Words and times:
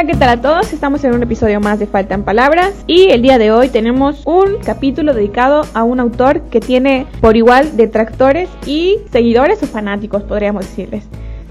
Hola, 0.00 0.12
¿qué 0.12 0.18
tal 0.18 0.30
a 0.30 0.40
todos? 0.40 0.72
Estamos 0.72 1.04
en 1.04 1.14
un 1.14 1.22
episodio 1.22 1.60
más 1.60 1.78
de 1.78 1.86
Faltan 1.86 2.22
Palabras 2.22 2.72
y 2.86 3.10
el 3.10 3.20
día 3.20 3.36
de 3.36 3.52
hoy 3.52 3.68
tenemos 3.68 4.22
un 4.24 4.56
capítulo 4.64 5.12
dedicado 5.12 5.60
a 5.74 5.84
un 5.84 6.00
autor 6.00 6.40
que 6.48 6.58
tiene 6.58 7.06
por 7.20 7.36
igual 7.36 7.76
detractores 7.76 8.48
y 8.64 8.96
seguidores 9.12 9.62
o 9.62 9.66
fanáticos, 9.66 10.22
podríamos 10.22 10.64
decirles. 10.64 11.04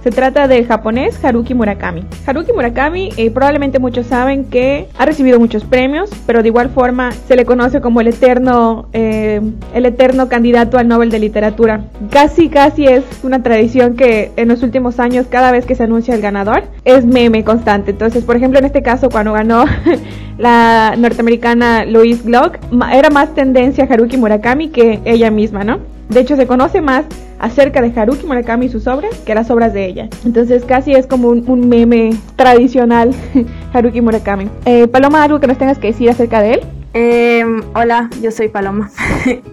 Se 0.04 0.12
trata 0.12 0.48
del 0.48 0.66
japonés 0.66 1.24
Haruki 1.24 1.54
Murakami. 1.54 2.06
Haruki 2.26 2.54
Murakami 2.54 3.10
eh, 3.18 3.32
probablemente 3.32 3.80
muchos 3.80 4.06
saben 4.08 4.46
que 4.46 4.88
ha 4.98 5.06
recibido 5.06 5.40
muchos 5.40 5.66
premios, 5.66 6.10
pero 6.26 6.42
de 6.42 6.48
igual 6.48 6.70
forma 6.70 7.12
se 7.12 7.36
le 7.36 7.44
conoce 7.46 7.82
como 7.82 8.00
el 8.00 8.08
eterno, 8.08 8.88
eh, 8.94 9.42
el 9.74 9.86
eterno 9.86 10.30
candidato 10.30 10.78
al 10.78 10.88
Nobel 10.88 11.10
de 11.10 11.20
Literatura. 11.20 11.82
Casi, 12.12 12.48
casi 12.48 12.86
es 12.86 13.04
una 13.24 13.44
tradición 13.44 13.98
que 13.98 14.32
en 14.38 14.48
los 14.48 14.64
últimos 14.64 15.02
años 15.02 15.28
cada 15.30 15.52
vez 15.52 15.66
que 15.66 15.76
se 15.76 15.84
anuncia 15.84 16.16
el 16.16 16.22
ganador 16.22 16.64
es 16.86 17.06
meme 17.06 17.44
constante. 17.44 17.92
Entonces, 17.92 18.24
por 18.24 18.38
ejemplo, 18.38 18.60
en 18.60 18.66
este 18.66 18.82
caso 18.82 19.10
cuando 19.10 19.34
ganó 19.34 19.66
la 20.38 20.96
norteamericana 20.98 21.84
Louise 21.84 22.24
Glock, 22.24 22.58
era 22.94 23.10
más 23.10 23.34
tendencia 23.36 23.86
Haruki 23.90 24.16
Murakami 24.16 24.70
que 24.70 25.02
ella 25.04 25.30
misma, 25.30 25.66
¿no? 25.66 25.80
De 26.08 26.22
hecho, 26.22 26.38
se 26.38 26.48
conoce 26.48 26.82
más 26.82 27.06
acerca 27.40 27.82
de 27.82 27.98
Haruki 28.00 28.26
Murakami 28.26 28.68
y 28.68 28.70
sus 28.70 28.88
obras 28.88 29.18
que 29.26 29.34
las 29.34 29.50
obras 29.50 29.74
de 29.74 29.86
ella. 29.86 30.10
Entonces 30.26 30.66
casi 30.66 30.92
es 30.92 31.08
como 31.08 31.30
un, 31.30 31.70
meme 31.70 32.12
tradicional 32.36 33.14
Haruki 33.74 34.02
Murakami. 34.02 34.50
Eh, 34.66 34.88
Paloma, 34.88 35.24
¿algo 35.24 35.40
que 35.40 35.48
nos 35.48 35.58
tengas 35.58 35.80
que 35.80 35.88
decir 35.88 36.10
acerca 36.10 36.42
de 36.42 36.54
él? 36.54 36.79
Eh, 36.94 37.46
hola, 37.76 38.10
yo 38.22 38.32
soy 38.32 38.48
Paloma. 38.48 38.90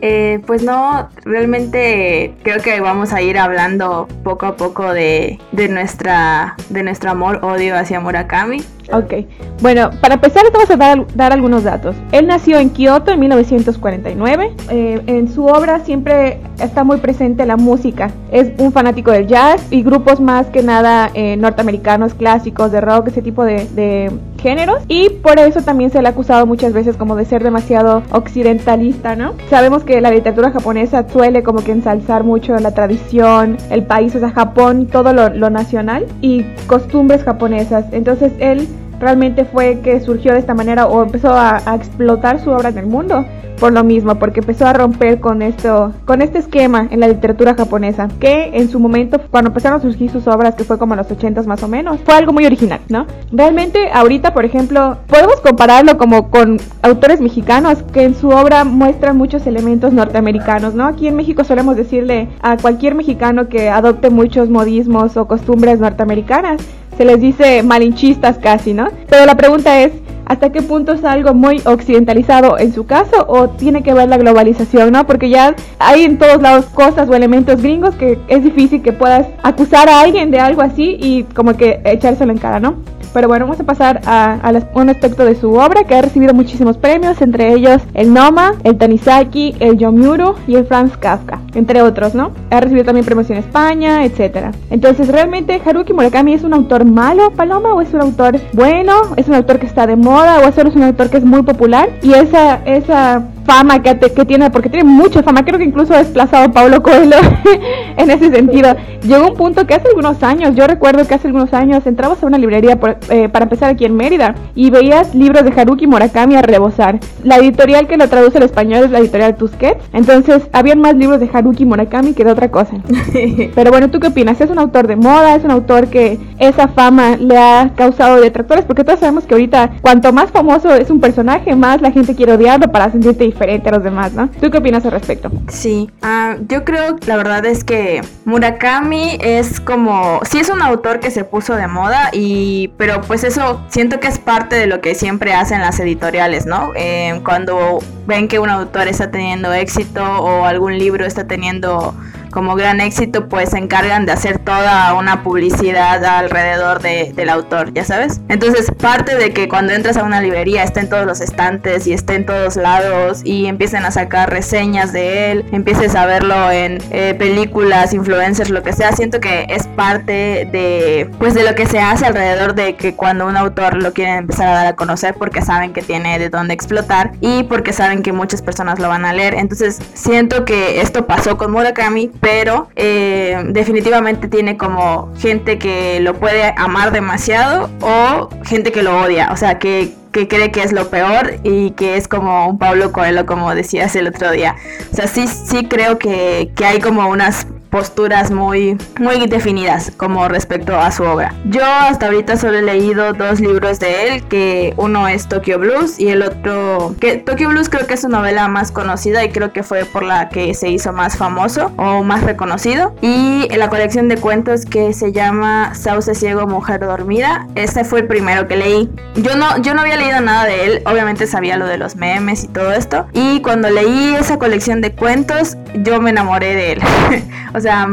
Eh, 0.00 0.40
pues 0.46 0.62
no, 0.62 1.08
realmente 1.24 2.34
creo 2.42 2.60
que 2.60 2.80
vamos 2.80 3.12
a 3.12 3.22
ir 3.22 3.38
hablando 3.38 4.06
poco 4.22 4.46
a 4.46 4.56
poco 4.56 4.92
de, 4.92 5.40
de, 5.52 5.68
nuestra, 5.68 6.54
de 6.68 6.82
nuestro 6.82 7.10
amor, 7.10 7.40
odio 7.42 7.76
hacia 7.76 7.98
Murakami. 7.98 8.58
Ok, 8.92 9.26
bueno, 9.60 9.90
para 10.00 10.14
empezar 10.14 10.44
vamos 10.52 10.70
a 10.70 10.76
dar, 10.76 11.32
algunos 11.32 11.64
datos. 11.64 11.96
Él 12.12 12.28
nació 12.28 12.58
en 12.58 12.70
Kioto 12.70 13.10
en 13.10 13.18
1949. 13.20 14.54
Eh, 14.70 15.02
en 15.06 15.28
su 15.28 15.44
obra 15.46 15.80
siempre 15.80 16.38
está 16.60 16.84
muy 16.84 16.98
presente 16.98 17.44
la 17.44 17.56
música. 17.56 18.12
Es 18.30 18.52
un 18.58 18.70
fanático 18.70 19.10
del 19.10 19.26
jazz 19.26 19.66
y 19.70 19.82
grupos 19.82 20.20
más 20.20 20.46
que 20.46 20.62
nada 20.62 21.10
norteamericanos 21.36 22.14
clásicos 22.14 22.70
de 22.70 22.80
rock, 22.80 23.08
ese 23.08 23.22
tipo 23.22 23.44
de 23.44 24.12
géneros. 24.46 24.84
Y 24.86 25.10
por 25.10 25.40
eso 25.40 25.60
también 25.62 25.90
se 25.90 26.00
le 26.00 26.06
ha 26.06 26.12
acusado 26.12 26.46
muchas 26.46 26.72
veces 26.72 26.96
como 26.96 27.16
de 27.16 27.24
ser 27.24 27.42
demasiado 27.42 28.04
occidentalista, 28.12 29.16
¿no? 29.16 29.34
Sabemos 29.50 29.82
que 29.82 30.00
la 30.00 30.12
literatura 30.12 30.52
japonesa 30.52 31.04
suele 31.08 31.42
como 31.42 31.64
que 31.64 31.72
ensalzar 31.72 32.22
mucho 32.22 32.54
la 32.54 32.72
tradición, 32.72 33.56
el 33.70 33.82
país, 33.82 34.14
o 34.14 34.20
sea, 34.20 34.30
Japón, 34.30 34.86
todo 34.86 35.12
lo, 35.12 35.50
nacional 35.50 36.06
y 36.20 36.44
costumbres 36.68 37.24
japonesas. 37.24 37.86
Entonces 37.90 38.32
él 38.38 38.68
realmente 39.00 39.44
fue 39.44 39.80
que 39.80 40.00
surgió 40.00 40.32
de 40.32 40.38
esta 40.38 40.54
manera 40.54 40.86
o 40.86 41.02
empezó 41.02 41.32
a, 41.32 41.60
explotar 41.74 42.40
su 42.40 42.50
obra 42.50 42.68
en 42.70 42.78
el 42.78 42.86
mundo 42.86 43.24
por 43.58 43.72
lo 43.72 43.82
mismo, 43.84 44.16
porque 44.16 44.40
empezó 44.40 44.66
a 44.66 44.74
romper 44.74 45.18
con 45.18 45.40
esto, 45.40 45.92
con 46.04 46.20
este 46.20 46.38
esquema 46.38 46.88
en 46.90 47.00
la 47.00 47.08
literatura 47.08 47.54
japonesa, 47.54 48.08
que 48.20 48.50
en 48.52 48.68
su 48.68 48.78
momento, 48.78 49.18
cuando 49.30 49.48
empezaron 49.48 49.78
a 49.78 49.82
surgir 49.82 50.10
sus 50.10 50.26
obras, 50.26 50.54
que 50.56 50.64
fue 50.64 50.78
como 50.78 50.92
en 50.92 50.98
los 50.98 51.10
80 51.10 51.42
más 51.44 51.62
o 51.62 51.68
menos, 51.68 51.98
fue 52.04 52.14
algo 52.14 52.34
muy 52.34 52.44
original, 52.44 52.80
¿no? 52.88 53.06
Realmente 53.32 53.90
ahorita, 53.92 54.34
por 54.34 54.44
ejemplo, 54.44 54.98
podemos 55.06 55.40
compararlo 55.40 55.96
como 55.96 56.30
con 56.30 56.58
autores 56.82 57.20
mexicanos 57.20 57.82
que 57.94 58.04
en 58.04 58.14
su 58.14 58.28
obra 58.28 58.64
muestran 58.64 59.16
muchos 59.16 59.46
elementos 59.46 59.92
norteamericanos, 59.92 60.74
¿no? 60.74 60.86
Aquí 60.86 61.08
en 61.08 61.16
México 61.16 61.42
solemos 61.42 61.76
decirle 61.76 62.28
a 62.42 62.56
cualquier 62.56 62.94
mexicano 62.94 63.48
que 63.48 63.70
adopte 63.70 64.10
muchos 64.10 64.50
modismos 64.50 65.16
o 65.16 65.26
costumbres 65.26 65.80
norteamericanas, 65.80 66.60
se 66.96 67.04
les 67.04 67.20
dice 67.20 67.62
malinchistas 67.62 68.38
casi, 68.38 68.72
¿no? 68.72 68.88
Pero 69.08 69.26
la 69.26 69.36
pregunta 69.36 69.80
es, 69.80 69.92
hasta 70.26 70.50
qué 70.50 70.60
punto 70.60 70.92
es 70.92 71.04
algo 71.04 71.34
muy 71.34 71.62
occidentalizado 71.64 72.58
en 72.58 72.74
su 72.74 72.84
caso 72.84 73.24
o 73.28 73.48
tiene 73.48 73.82
que 73.82 73.94
ver 73.94 74.08
la 74.08 74.18
globalización, 74.18 74.92
¿no? 74.92 75.06
Porque 75.06 75.30
ya 75.30 75.54
hay 75.78 76.02
en 76.02 76.18
todos 76.18 76.42
lados 76.42 76.66
cosas 76.66 77.08
o 77.08 77.14
elementos 77.14 77.62
gringos 77.62 77.94
que 77.94 78.18
es 78.28 78.42
difícil 78.42 78.82
que 78.82 78.92
puedas 78.92 79.28
acusar 79.42 79.88
a 79.88 80.00
alguien 80.00 80.30
de 80.30 80.40
algo 80.40 80.62
así 80.62 80.96
y 81.00 81.22
como 81.22 81.56
que 81.56 81.80
echárselo 81.84 82.32
en 82.32 82.38
cara, 82.38 82.58
¿no? 82.58 82.74
Pero 83.16 83.28
bueno, 83.28 83.46
vamos 83.46 83.58
a 83.58 83.64
pasar 83.64 84.02
a, 84.04 84.52
un 84.74 84.90
aspecto 84.90 85.24
de 85.24 85.34
su 85.36 85.54
obra 85.54 85.84
que 85.84 85.94
ha 85.94 86.02
recibido 86.02 86.34
muchísimos 86.34 86.76
premios, 86.76 87.22
entre 87.22 87.54
ellos 87.54 87.80
el 87.94 88.12
Noma, 88.12 88.52
el 88.62 88.76
Tanizaki, 88.76 89.54
el 89.58 89.78
Yomiuri 89.78 90.32
y 90.46 90.56
el 90.56 90.66
Franz 90.66 90.98
Kafka, 90.98 91.40
entre 91.54 91.80
otros, 91.80 92.14
¿no? 92.14 92.32
Ha 92.50 92.60
recibido 92.60 92.84
también 92.84 93.06
premios 93.06 93.30
en 93.30 93.38
España, 93.38 94.04
etcétera. 94.04 94.52
Entonces, 94.68 95.08
¿realmente 95.08 95.58
Haruki 95.64 95.94
Murakami 95.94 96.34
es 96.34 96.44
un 96.44 96.52
autor 96.52 96.84
malo, 96.84 97.30
Paloma, 97.30 97.72
o 97.72 97.80
es 97.80 97.94
un 97.94 98.02
autor 98.02 98.38
bueno? 98.52 98.92
¿Es 99.16 99.28
un 99.28 99.34
autor 99.34 99.60
que 99.60 99.66
está 99.66 99.86
de 99.86 99.96
moda 99.96 100.40
o 100.40 100.48
es 100.48 100.58
un 100.58 100.82
autor 100.82 101.08
que 101.08 101.16
es 101.16 101.24
muy 101.24 101.40
popular? 101.40 101.88
Y 102.02 102.12
esa, 102.12 102.56
esa 102.66 103.22
fama 103.46 103.82
que, 103.82 103.96
que, 103.98 104.24
tiene, 104.24 104.50
porque 104.50 104.68
tiene 104.68 104.84
mucha 104.84 105.22
fama, 105.22 105.44
creo 105.44 105.58
que 105.58 105.64
incluso 105.64 105.94
ha 105.94 105.98
desplazado 105.98 106.44
a 106.44 106.48
Pablo 106.52 106.82
Coelho 106.82 107.16
en 107.96 108.10
ese 108.10 108.30
sentido. 108.30 108.76
Llegó 109.02 109.28
un 109.28 109.34
punto 109.34 109.66
que 109.66 109.74
hace 109.74 109.88
algunos 109.88 110.22
años, 110.22 110.54
yo 110.54 110.66
recuerdo 110.66 111.06
que 111.06 111.14
hace 111.14 111.28
algunos 111.28 111.52
años 111.54 111.86
entrabas 111.86 112.22
a 112.22 112.26
una 112.26 112.38
librería 112.38 112.78
eh, 113.08 113.28
para 113.28 113.44
empezar 113.44 113.70
aquí 113.70 113.84
en 113.84 113.96
Mérida 113.96 114.34
y 114.54 114.70
veías 114.70 115.14
libros 115.14 115.44
de 115.44 115.58
Haruki 115.58 115.86
Murakami 115.86 116.36
a 116.36 116.42
rebosar. 116.42 116.98
La 117.22 117.36
editorial 117.36 117.86
que 117.86 117.96
lo 117.96 118.08
traduce 118.08 118.38
al 118.38 118.44
español 118.44 118.84
es 118.84 118.90
la 118.90 118.98
editorial 118.98 119.36
Tusquets, 119.36 119.84
entonces 119.92 120.48
habían 120.52 120.80
más 120.80 120.96
libros 120.96 121.20
de 121.20 121.30
Haruki 121.32 121.64
Murakami 121.64 122.14
que 122.14 122.24
de 122.24 122.32
otra 122.32 122.50
cosa. 122.50 122.76
Pero 123.54 123.70
bueno, 123.70 123.90
¿tú 123.90 124.00
qué 124.00 124.08
opinas? 124.08 124.40
¿Es 124.40 124.50
un 124.50 124.58
autor 124.58 124.86
de 124.88 124.96
moda? 124.96 125.36
¿Es 125.36 125.44
un 125.44 125.52
autor 125.52 125.86
que 125.86 126.18
esa 126.38 126.68
fama 126.68 127.16
le 127.16 127.38
ha 127.38 127.70
causado 127.76 128.20
detractores? 128.20 128.64
Porque 128.64 128.84
todos 128.84 129.00
sabemos 129.00 129.24
que 129.24 129.34
ahorita 129.34 129.70
cuanto 129.82 130.12
más 130.12 130.30
famoso 130.30 130.74
es 130.74 130.90
un 130.90 131.00
personaje, 131.00 131.54
más 131.54 131.80
la 131.80 131.92
gente 131.92 132.14
quiere 132.14 132.32
odiarlo 132.32 132.70
para 132.72 132.90
sentirte 132.90 133.24
diferente 133.36 133.68
a 133.68 133.72
los 133.72 133.84
demás, 133.84 134.14
¿no? 134.14 134.30
¿Tú 134.40 134.50
qué 134.50 134.58
opinas 134.58 134.84
al 134.86 134.92
respecto? 134.92 135.30
Sí, 135.48 135.90
uh, 136.02 136.42
yo 136.48 136.64
creo, 136.64 136.96
la 137.06 137.16
verdad 137.16 137.44
es 137.44 137.64
que 137.64 138.00
Murakami 138.24 139.18
es 139.20 139.60
como, 139.60 140.20
sí 140.24 140.38
es 140.38 140.48
un 140.48 140.62
autor 140.62 141.00
que 141.00 141.10
se 141.10 141.24
puso 141.24 141.54
de 141.54 141.66
moda 141.66 142.08
y, 142.12 142.68
pero 142.78 143.02
pues 143.02 143.24
eso 143.24 143.60
siento 143.68 144.00
que 144.00 144.08
es 144.08 144.18
parte 144.18 144.56
de 144.56 144.66
lo 144.66 144.80
que 144.80 144.94
siempre 144.94 145.34
hacen 145.34 145.60
las 145.60 145.78
editoriales, 145.80 146.46
¿no? 146.46 146.72
Eh, 146.76 147.20
cuando 147.24 147.80
ven 148.06 148.26
que 148.26 148.38
un 148.38 148.48
autor 148.48 148.88
está 148.88 149.10
teniendo 149.10 149.52
éxito 149.52 150.02
o 150.02 150.46
algún 150.46 150.78
libro 150.78 151.04
está 151.04 151.26
teniendo 151.26 151.94
como 152.36 152.54
gran 152.54 152.82
éxito, 152.82 153.30
pues 153.30 153.48
se 153.48 153.56
encargan 153.56 154.04
de 154.04 154.12
hacer 154.12 154.38
toda 154.38 154.92
una 154.92 155.22
publicidad 155.22 156.04
alrededor 156.04 156.82
de, 156.82 157.14
del 157.16 157.30
autor, 157.30 157.72
ya 157.72 157.82
sabes. 157.82 158.20
Entonces, 158.28 158.70
parte 158.78 159.16
de 159.16 159.32
que 159.32 159.48
cuando 159.48 159.72
entras 159.72 159.96
a 159.96 160.04
una 160.04 160.20
librería 160.20 160.62
estén 160.62 160.90
todos 160.90 161.06
los 161.06 161.22
estantes 161.22 161.86
y 161.86 161.94
esté 161.94 162.16
en 162.16 162.26
todos 162.26 162.56
lados 162.56 163.22
y 163.24 163.46
empiecen 163.46 163.86
a 163.86 163.90
sacar 163.90 164.28
reseñas 164.28 164.92
de 164.92 165.32
él, 165.32 165.46
empieces 165.50 165.94
a 165.94 166.04
verlo 166.04 166.50
en 166.50 166.76
eh, 166.90 167.14
películas, 167.18 167.94
influencers, 167.94 168.50
lo 168.50 168.62
que 168.62 168.74
sea, 168.74 168.92
siento 168.92 169.18
que 169.18 169.46
es 169.48 169.66
parte 169.68 170.46
de, 170.52 171.08
pues, 171.18 171.32
de 171.32 171.42
lo 171.42 171.54
que 171.54 171.64
se 171.64 171.78
hace 171.78 172.04
alrededor 172.04 172.54
de 172.54 172.76
que 172.76 172.94
cuando 172.94 173.26
un 173.26 173.38
autor 173.38 173.82
lo 173.82 173.94
quieren 173.94 174.16
empezar 174.16 174.48
a 174.48 174.52
dar 174.52 174.66
a 174.66 174.76
conocer 174.76 175.14
porque 175.14 175.40
saben 175.40 175.72
que 175.72 175.80
tiene 175.80 176.18
de 176.18 176.28
dónde 176.28 176.52
explotar 176.52 177.12
y 177.22 177.44
porque 177.44 177.72
saben 177.72 178.02
que 178.02 178.12
muchas 178.12 178.42
personas 178.42 178.78
lo 178.78 178.90
van 178.90 179.06
a 179.06 179.14
leer. 179.14 179.36
Entonces, 179.36 179.78
siento 179.94 180.44
que 180.44 180.82
esto 180.82 181.06
pasó 181.06 181.38
con 181.38 181.50
Murakami, 181.50 182.08
pero 182.26 182.66
eh, 182.74 183.40
definitivamente 183.50 184.26
tiene 184.26 184.56
como 184.56 185.12
gente 185.16 185.60
que 185.60 186.00
lo 186.00 186.14
puede 186.14 186.52
amar 186.56 186.90
demasiado 186.90 187.70
o 187.80 188.28
gente 188.42 188.72
que 188.72 188.82
lo 188.82 189.00
odia, 189.00 189.28
o 189.30 189.36
sea, 189.36 189.60
que, 189.60 189.94
cree 190.10 190.50
que 190.50 190.64
es 190.64 190.72
lo 190.72 190.90
peor 190.90 191.34
y 191.44 191.70
que 191.72 191.96
es 191.96 192.08
como 192.08 192.48
un 192.48 192.58
Pablo 192.58 192.90
Coelho, 192.90 193.26
como 193.26 193.54
decías 193.54 193.94
el 193.94 194.08
otro 194.08 194.32
día. 194.32 194.56
O 194.90 194.96
sea, 194.96 195.06
sí, 195.06 195.28
sí 195.28 195.66
creo 195.66 195.98
que, 195.98 196.50
que 196.56 196.64
hay 196.64 196.80
como 196.80 197.06
unas 197.08 197.46
posturas 197.76 198.30
muy, 198.30 198.78
muy 198.98 199.26
definidas 199.26 199.92
como 199.98 200.28
respecto 200.28 200.74
a 200.78 200.90
su 200.90 201.02
obra. 201.02 201.34
Yo 201.44 201.62
hasta 201.62 202.06
ahorita 202.06 202.38
solo 202.38 202.56
he 202.56 202.62
leído 202.62 203.12
dos 203.12 203.38
libros 203.38 203.78
de 203.80 204.08
él, 204.08 204.22
que 204.28 204.72
uno 204.78 205.06
es 205.08 205.28
Tokyo 205.28 205.58
Blues 205.58 206.00
y 206.00 206.08
el 206.08 206.22
otro, 206.22 206.94
que 206.98 207.18
Tokyo 207.18 207.50
Blues 207.50 207.68
creo 207.68 207.86
que 207.86 207.92
es 207.92 208.00
su 208.00 208.08
novela 208.08 208.48
más 208.48 208.72
conocida 208.72 209.22
y 209.22 209.28
creo 209.28 209.52
que 209.52 209.62
fue 209.62 209.84
por 209.84 210.04
la 210.04 210.30
que 210.30 210.54
se 210.54 210.70
hizo 210.70 210.94
más 210.94 211.18
famoso 211.18 211.70
o 211.76 212.02
más 212.02 212.22
reconocido. 212.22 212.94
Y 213.02 213.46
la 213.54 213.68
colección 213.68 214.08
de 214.08 214.16
cuentos 214.16 214.64
que 214.64 214.94
se 214.94 215.12
llama 215.12 215.74
Sauce 215.74 216.14
Ciego, 216.14 216.46
Mujer 216.46 216.80
Dormida, 216.80 217.46
ese 217.56 217.84
fue 217.84 218.00
el 218.00 218.06
primero 218.06 218.48
que 218.48 218.56
leí. 218.56 218.90
Yo 219.16 219.36
no, 219.36 219.58
yo 219.58 219.74
no 219.74 219.82
había 219.82 219.98
leído 219.98 220.22
nada 220.22 220.44
de 220.44 220.64
él, 220.64 220.82
obviamente 220.86 221.26
sabía 221.26 221.58
lo 221.58 221.66
de 221.66 221.76
los 221.76 221.94
memes 221.94 222.44
y 222.44 222.48
todo 222.48 222.72
esto. 222.72 223.06
Y 223.12 223.42
cuando 223.42 223.68
leí 223.68 224.14
esa 224.14 224.38
colección 224.38 224.80
de 224.80 224.92
cuentos, 224.92 225.58
yo 225.74 226.00
me 226.00 226.08
enamoré 226.08 226.54
de 226.54 226.72
él. 226.72 226.82
o 227.54 227.60
sea, 227.60 227.65
sea, 227.66 227.88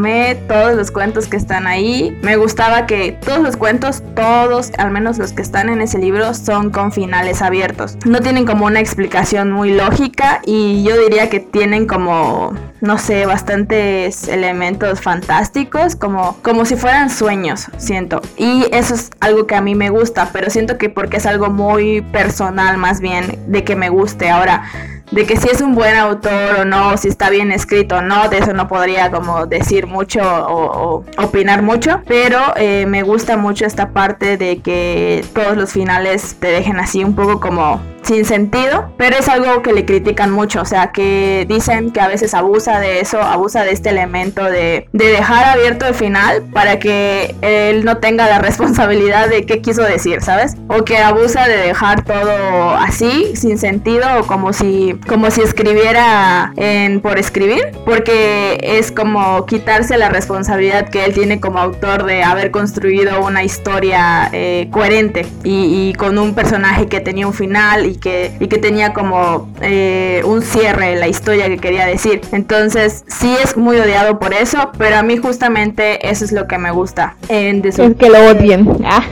todos 0.47 0.75
los 0.75 0.91
cuentos 0.91 1.27
que 1.27 1.35
están 1.35 1.65
ahí. 1.65 2.15
Me 2.21 2.35
gustaba 2.35 2.85
que 2.85 3.17
todos 3.25 3.39
los 3.39 3.57
cuentos, 3.57 4.03
todos, 4.15 4.71
al 4.77 4.91
menos 4.91 5.17
los 5.17 5.33
que 5.33 5.41
están 5.41 5.67
en 5.67 5.81
ese 5.81 5.97
libro, 5.97 6.35
son 6.35 6.69
con 6.69 6.91
finales 6.91 7.41
abiertos. 7.41 7.97
No 8.05 8.19
tienen 8.19 8.45
como 8.45 8.67
una 8.67 8.79
explicación 8.79 9.51
muy 9.51 9.73
lógica 9.73 10.41
y 10.45 10.83
yo 10.83 10.95
diría 11.01 11.27
que 11.31 11.39
tienen 11.39 11.87
como, 11.87 12.53
no 12.81 12.99
sé, 12.99 13.25
bastantes 13.25 14.27
elementos 14.27 15.01
fantásticos, 15.01 15.95
como, 15.95 16.37
como 16.43 16.65
si 16.65 16.75
fueran 16.75 17.09
sueños, 17.09 17.67
siento. 17.77 18.21
Y 18.37 18.67
eso 18.71 18.93
es 18.93 19.09
algo 19.21 19.47
que 19.47 19.55
a 19.55 19.61
mí 19.61 19.73
me 19.73 19.89
gusta, 19.89 20.29
pero 20.31 20.51
siento 20.51 20.77
que 20.77 20.89
porque 20.89 21.17
es 21.17 21.25
algo 21.25 21.49
muy 21.49 22.01
personal 22.01 22.77
más 22.77 23.01
bien 23.01 23.39
de 23.47 23.63
que 23.63 23.75
me 23.75 23.89
guste. 23.89 24.29
Ahora, 24.29 24.65
de 25.13 25.25
que 25.27 25.37
si 25.37 25.47
es 25.47 25.61
un 25.61 25.75
buen 25.75 25.95
autor 25.95 26.61
o 26.61 26.65
no, 26.65 26.97
si 26.97 27.07
está 27.07 27.29
bien 27.29 27.51
escrito 27.51 27.97
o 27.97 28.01
no, 28.01 28.29
de 28.29 28.39
eso 28.39 28.53
no 28.53 28.67
podría 28.67 29.11
como 29.11 29.45
decir 29.45 29.85
mucho 29.85 30.21
o, 30.23 31.05
opinar 31.17 31.61
mucho, 31.61 32.01
pero 32.07 32.39
eh, 32.55 32.85
me 32.87 33.03
gusta 33.03 33.37
mucho 33.37 33.65
esta 33.65 33.89
parte 33.89 34.37
de 34.37 34.59
que 34.59 35.23
todos 35.33 35.55
los 35.55 35.71
finales 35.71 36.35
te 36.39 36.47
dejen 36.47 36.79
así 36.79 37.03
un 37.03 37.15
poco 37.15 37.39
como 37.39 37.79
sin 38.03 38.25
sentido, 38.25 38.91
pero 38.97 39.17
es 39.17 39.27
algo 39.29 39.61
que 39.61 39.73
le 39.73 39.85
critican 39.85 40.31
mucho, 40.31 40.61
o 40.61 40.65
sea, 40.65 40.91
que 40.91 41.45
dicen 41.47 41.91
que 41.91 42.01
a 42.01 42.07
veces 42.07 42.33
abusa 42.33 42.79
de 42.79 42.99
eso, 42.99 43.21
abusa 43.21 43.63
de 43.63 43.71
este 43.71 43.89
elemento 43.89 44.43
de, 44.43 44.87
de 44.91 45.07
dejar 45.07 45.45
abierto 45.45 45.85
el 45.85 45.93
final 45.93 46.43
para 46.53 46.79
que 46.79 47.35
él 47.41 47.85
no 47.85 47.97
tenga 47.97 48.27
la 48.27 48.39
responsabilidad 48.43 49.29
de 49.29 49.45
qué 49.45 49.61
quiso 49.61 49.83
decir, 49.83 50.21
¿sabes? 50.21 50.55
O 50.67 50.83
que 50.83 50.97
abusa 50.97 51.47
de 51.47 51.57
dejar 51.57 52.03
todo 52.03 52.75
así, 52.75 53.35
sin 53.35 53.57
sentido, 53.57 54.05
o 54.19 54.27
como 54.27 54.53
si, 54.53 54.99
como 55.05 55.31
si 55.31 55.41
escribiera 55.41 56.53
en, 56.55 57.01
por 57.01 57.17
escribir, 57.17 57.71
porque 57.85 58.57
es 58.61 58.91
como 58.91 59.45
quitarse 59.45 59.97
la 59.97 60.09
responsabilidad 60.09 60.89
que 60.89 61.05
él 61.05 61.13
tiene 61.13 61.39
como 61.39 61.59
autor 61.59 62.05
de 62.05 62.23
haber 62.23 62.51
construido 62.51 63.23
una 63.23 63.43
historia 63.43 64.29
eh, 64.31 64.67
coherente 64.71 65.25
y, 65.43 65.89
y 65.89 65.93
con 65.93 66.17
un 66.17 66.33
personaje 66.33 66.87
que 66.87 66.99
tenía 66.99 67.27
un 67.27 67.33
final 67.33 67.85
y 67.85 67.95
que, 67.95 68.31
y 68.39 68.47
que 68.47 68.57
tenía 68.57 68.93
como 68.93 69.49
eh, 69.61 70.21
un 70.25 70.41
cierre 70.41 70.95
la 70.95 71.07
historia 71.07 71.47
que 71.47 71.57
quería 71.57 71.85
decir. 71.85 72.21
Entonces 72.31 73.03
sí 73.07 73.33
es 73.43 73.57
muy 73.57 73.77
odiado 73.77 74.19
por 74.19 74.33
eso, 74.33 74.71
pero 74.77 74.97
a 74.97 75.03
mí 75.03 75.17
justamente 75.17 76.09
eso 76.09 76.25
es 76.25 76.31
lo 76.31 76.47
que 76.47 76.57
me 76.57 76.71
gusta. 76.71 77.15
En 77.29 77.65
Es 77.65 77.75
que 77.75 78.09
lo 78.09 78.29
odien. 78.29 78.67
Ah. 78.85 79.03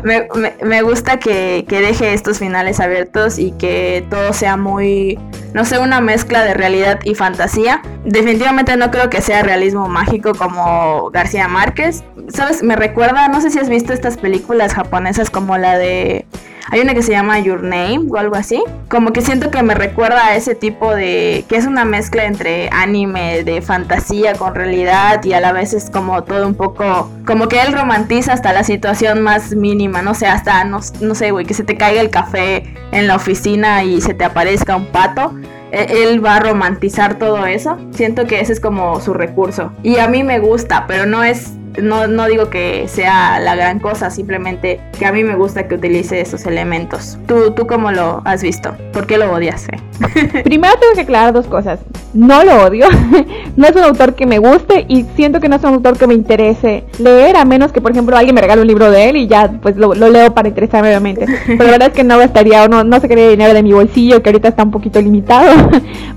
me, 0.02 0.28
me, 0.62 0.82
gusta 0.82 1.18
que, 1.18 1.64
que 1.68 1.80
deje 1.80 2.14
estos 2.14 2.38
finales 2.38 2.80
abiertos 2.80 3.38
y 3.38 3.52
que 3.52 3.93
todo 4.02 4.32
sea 4.32 4.56
muy, 4.56 5.18
no 5.52 5.64
sé, 5.64 5.78
una 5.78 6.00
mezcla 6.00 6.44
de 6.44 6.54
realidad 6.54 7.00
y 7.04 7.14
fantasía. 7.14 7.82
Definitivamente 8.04 8.76
no 8.76 8.90
creo 8.90 9.10
que 9.10 9.20
sea 9.20 9.42
realismo 9.42 9.88
mágico 9.88 10.32
como 10.34 11.10
García 11.10 11.48
Márquez. 11.48 12.04
¿Sabes? 12.28 12.62
Me 12.62 12.76
recuerda, 12.76 13.28
no 13.28 13.40
sé 13.40 13.50
si 13.50 13.58
has 13.58 13.68
visto 13.68 13.92
estas 13.92 14.16
películas 14.16 14.74
japonesas 14.74 15.30
como 15.30 15.58
la 15.58 15.78
de 15.78 16.26
hay 16.70 16.80
una 16.80 16.94
que 16.94 17.02
se 17.02 17.12
llama 17.12 17.38
Your 17.40 17.62
Name 17.62 18.02
o 18.10 18.16
algo 18.16 18.36
así. 18.36 18.62
Como 18.88 19.12
que 19.12 19.20
siento 19.20 19.50
que 19.50 19.62
me 19.62 19.74
recuerda 19.74 20.26
a 20.26 20.36
ese 20.36 20.54
tipo 20.54 20.94
de... 20.94 21.44
que 21.48 21.56
es 21.56 21.66
una 21.66 21.84
mezcla 21.84 22.24
entre 22.24 22.68
anime, 22.72 23.44
de 23.44 23.62
fantasía 23.62 24.34
con 24.34 24.54
realidad 24.54 25.22
y 25.24 25.32
a 25.32 25.40
la 25.40 25.52
vez 25.52 25.72
es 25.72 25.90
como 25.90 26.22
todo 26.24 26.46
un 26.46 26.54
poco... 26.54 27.10
Como 27.26 27.48
que 27.48 27.60
él 27.62 27.72
romantiza 27.72 28.32
hasta 28.32 28.52
la 28.52 28.64
situación 28.64 29.22
más 29.22 29.54
mínima, 29.54 30.02
no 30.02 30.14
sé, 30.14 30.26
hasta, 30.26 30.64
no, 30.64 30.80
no 31.00 31.14
sé, 31.14 31.30
güey, 31.30 31.46
que 31.46 31.54
se 31.54 31.64
te 31.64 31.76
caiga 31.76 32.00
el 32.00 32.10
café 32.10 32.74
en 32.92 33.06
la 33.06 33.16
oficina 33.16 33.84
y 33.84 34.00
se 34.00 34.14
te 34.14 34.24
aparezca 34.24 34.76
un 34.76 34.86
pato 34.86 35.34
e, 35.74 36.04
él 36.04 36.24
va 36.24 36.36
a 36.36 36.40
romantizar 36.40 37.18
todo 37.18 37.46
eso. 37.46 37.76
Siento 37.90 38.26
que 38.26 38.40
ese 38.40 38.52
es 38.52 38.60
como 38.60 39.00
su 39.00 39.12
recurso. 39.12 39.72
Y 39.82 39.98
a 39.98 40.08
mí 40.08 40.22
me 40.22 40.38
gusta, 40.38 40.86
pero 40.86 41.04
no 41.04 41.24
es 41.24 41.52
no, 41.80 42.06
no 42.06 42.26
digo 42.26 42.50
que 42.50 42.86
sea 42.88 43.40
la 43.40 43.54
gran 43.54 43.80
cosa, 43.80 44.10
simplemente 44.10 44.80
que 44.98 45.06
a 45.06 45.12
mí 45.12 45.24
me 45.24 45.36
gusta 45.36 45.66
que 45.66 45.74
utilice 45.74 46.20
esos 46.20 46.46
elementos. 46.46 47.18
¿Tú, 47.26 47.52
tú 47.52 47.66
cómo 47.66 47.90
lo 47.90 48.22
has 48.24 48.42
visto? 48.42 48.76
¿Por 48.92 49.06
qué 49.06 49.18
lo 49.18 49.32
odias? 49.32 49.66
Primero 50.44 50.74
tengo 50.78 50.92
que 50.94 51.02
aclarar 51.02 51.32
dos 51.32 51.46
cosas. 51.46 51.80
No 52.12 52.44
lo 52.44 52.62
odio, 52.64 52.86
no 53.56 53.66
es 53.66 53.74
un 53.74 53.82
autor 53.82 54.14
que 54.14 54.24
me 54.24 54.38
guste 54.38 54.86
y 54.88 55.04
siento 55.16 55.40
que 55.40 55.48
no 55.48 55.56
es 55.56 55.64
un 55.64 55.74
autor 55.74 55.98
que 55.98 56.06
me 56.06 56.14
interese 56.14 56.84
leer, 57.00 57.36
a 57.36 57.44
menos 57.44 57.72
que, 57.72 57.80
por 57.80 57.90
ejemplo, 57.90 58.16
alguien 58.16 58.36
me 58.36 58.40
regale 58.40 58.62
un 58.62 58.68
libro 58.68 58.88
de 58.90 59.08
él 59.08 59.16
y 59.16 59.26
ya 59.26 59.50
pues 59.60 59.76
lo, 59.76 59.94
leo 59.94 60.32
para 60.32 60.48
interesarme 60.48 60.88
obviamente. 60.88 61.26
Pero 61.46 61.64
la 61.64 61.72
verdad 61.72 61.88
es 61.88 61.94
que 61.94 62.04
no 62.04 62.16
gastaría 62.16 62.62
o 62.62 62.68
no, 62.68 62.84
no 62.84 63.00
sacaría 63.00 63.28
dinero 63.28 63.52
de 63.52 63.64
mi 63.64 63.72
bolsillo, 63.72 64.22
que 64.22 64.30
ahorita 64.30 64.48
está 64.48 64.62
un 64.62 64.70
poquito 64.70 65.00
limitado, 65.00 65.70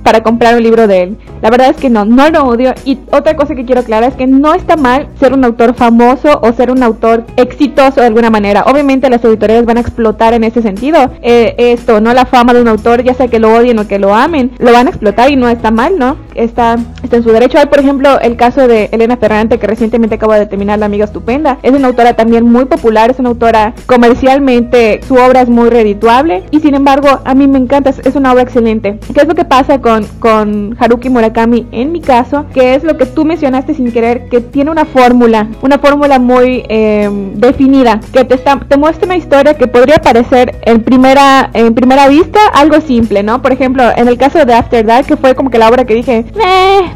para 0.03 0.21
comprar 0.21 0.55
un 0.55 0.61
libro 0.61 0.87
de 0.87 1.03
él. 1.03 1.17
La 1.41 1.49
verdad 1.49 1.69
es 1.71 1.77
que 1.77 1.89
no, 1.89 2.05
no 2.05 2.29
lo 2.29 2.43
odio. 2.43 2.73
Y 2.85 2.99
otra 3.11 3.35
cosa 3.35 3.55
que 3.55 3.65
quiero 3.65 3.81
aclarar 3.81 4.09
es 4.11 4.15
que 4.15 4.27
no 4.27 4.53
está 4.53 4.77
mal 4.77 5.07
ser 5.19 5.33
un 5.33 5.45
autor 5.47 5.73
famoso 5.73 6.39
o 6.41 6.53
ser 6.53 6.71
un 6.71 6.83
autor 6.83 7.25
exitoso 7.35 8.01
de 8.01 8.07
alguna 8.07 8.29
manera. 8.29 8.63
Obviamente 8.67 9.09
las 9.09 9.23
editoriales 9.23 9.65
van 9.65 9.77
a 9.77 9.81
explotar 9.81 10.33
en 10.33 10.43
ese 10.43 10.61
sentido. 10.61 11.11
Eh, 11.21 11.55
esto, 11.57 11.99
no 12.01 12.13
la 12.13 12.25
fama 12.25 12.53
de 12.53 12.61
un 12.61 12.67
autor, 12.67 13.03
ya 13.03 13.13
sea 13.13 13.27
que 13.27 13.39
lo 13.39 13.53
odien 13.53 13.79
o 13.79 13.87
que 13.87 13.99
lo 13.99 14.13
amen, 14.13 14.51
lo 14.59 14.71
van 14.71 14.87
a 14.87 14.89
explotar 14.89 15.31
y 15.31 15.35
no 15.35 15.49
está 15.49 15.71
mal, 15.71 15.97
¿no? 15.97 16.17
Está, 16.35 16.77
está 17.07 17.17
en 17.17 17.23
su 17.23 17.31
derecho. 17.31 17.57
Hay, 17.57 17.65
por 17.65 17.79
ejemplo, 17.79 18.19
el 18.19 18.35
caso 18.35 18.67
de 18.67 18.89
Elena 18.91 19.17
Ferrante, 19.17 19.57
que 19.57 19.67
recientemente 19.67 20.15
acaba 20.15 20.37
de 20.39 20.45
terminar 20.45 20.79
La 20.79 20.85
Amiga 20.85 21.05
Estupenda. 21.05 21.57
Es 21.63 21.73
una 21.73 21.87
autora 21.87 22.15
también 22.15 22.45
muy 22.45 22.65
popular, 22.65 23.09
es 23.11 23.19
una 23.19 23.29
autora 23.29 23.73
comercialmente, 23.85 25.01
su 25.07 25.15
obra 25.15 25.41
es 25.41 25.49
muy 25.49 25.69
redituable 25.69 26.43
y 26.51 26.59
sin 26.59 26.75
embargo 26.75 27.21
a 27.23 27.33
mí 27.33 27.47
me 27.47 27.57
encanta, 27.57 27.89
es, 27.89 28.15
una 28.15 28.33
obra 28.33 28.43
excelente. 28.43 28.99
¿Qué 29.13 29.21
es 29.21 29.27
lo 29.27 29.35
que 29.35 29.45
pasa 29.45 29.79
con, 29.81 30.05
con 30.19 30.75
Haruki 30.79 31.09
Murakami 31.09 31.67
en 31.71 31.91
mi 31.91 32.01
caso? 32.01 32.45
Que 32.53 32.75
es 32.75 32.83
lo 32.83 32.97
que 32.97 33.05
tú 33.05 33.25
mencionaste 33.25 33.73
sin 33.73 33.91
querer, 33.91 34.27
que 34.29 34.41
tiene 34.41 34.71
una 34.71 34.85
fórmula 34.85 35.47
una 35.61 35.79
fórmula 35.79 36.19
muy 36.19 36.63
em, 36.69 37.33
definida, 37.35 37.99
que 38.11 38.23
te, 38.23 38.35
está, 38.35 38.59
te 38.59 38.77
muestra 38.77 39.05
una 39.05 39.17
historia 39.17 39.55
que 39.55 39.67
podría 39.67 39.97
parecer 39.97 40.55
en 40.63 40.83
primera, 40.83 41.49
en 41.53 41.73
primera 41.73 42.07
vista 42.07 42.39
algo 42.53 42.79
simple, 42.81 43.23
¿no? 43.23 43.41
Por 43.41 43.51
ejemplo, 43.51 43.83
en 43.95 44.07
el 44.07 44.17
caso 44.17 44.43
de 44.45 44.53
After 44.53 44.85
Dark, 44.85 45.05
que 45.05 45.17
fue 45.17 45.35
como 45.35 45.49
que 45.49 45.57
la 45.57 45.69
obra 45.69 45.85
que 45.85 45.95
dije, 45.95 46.25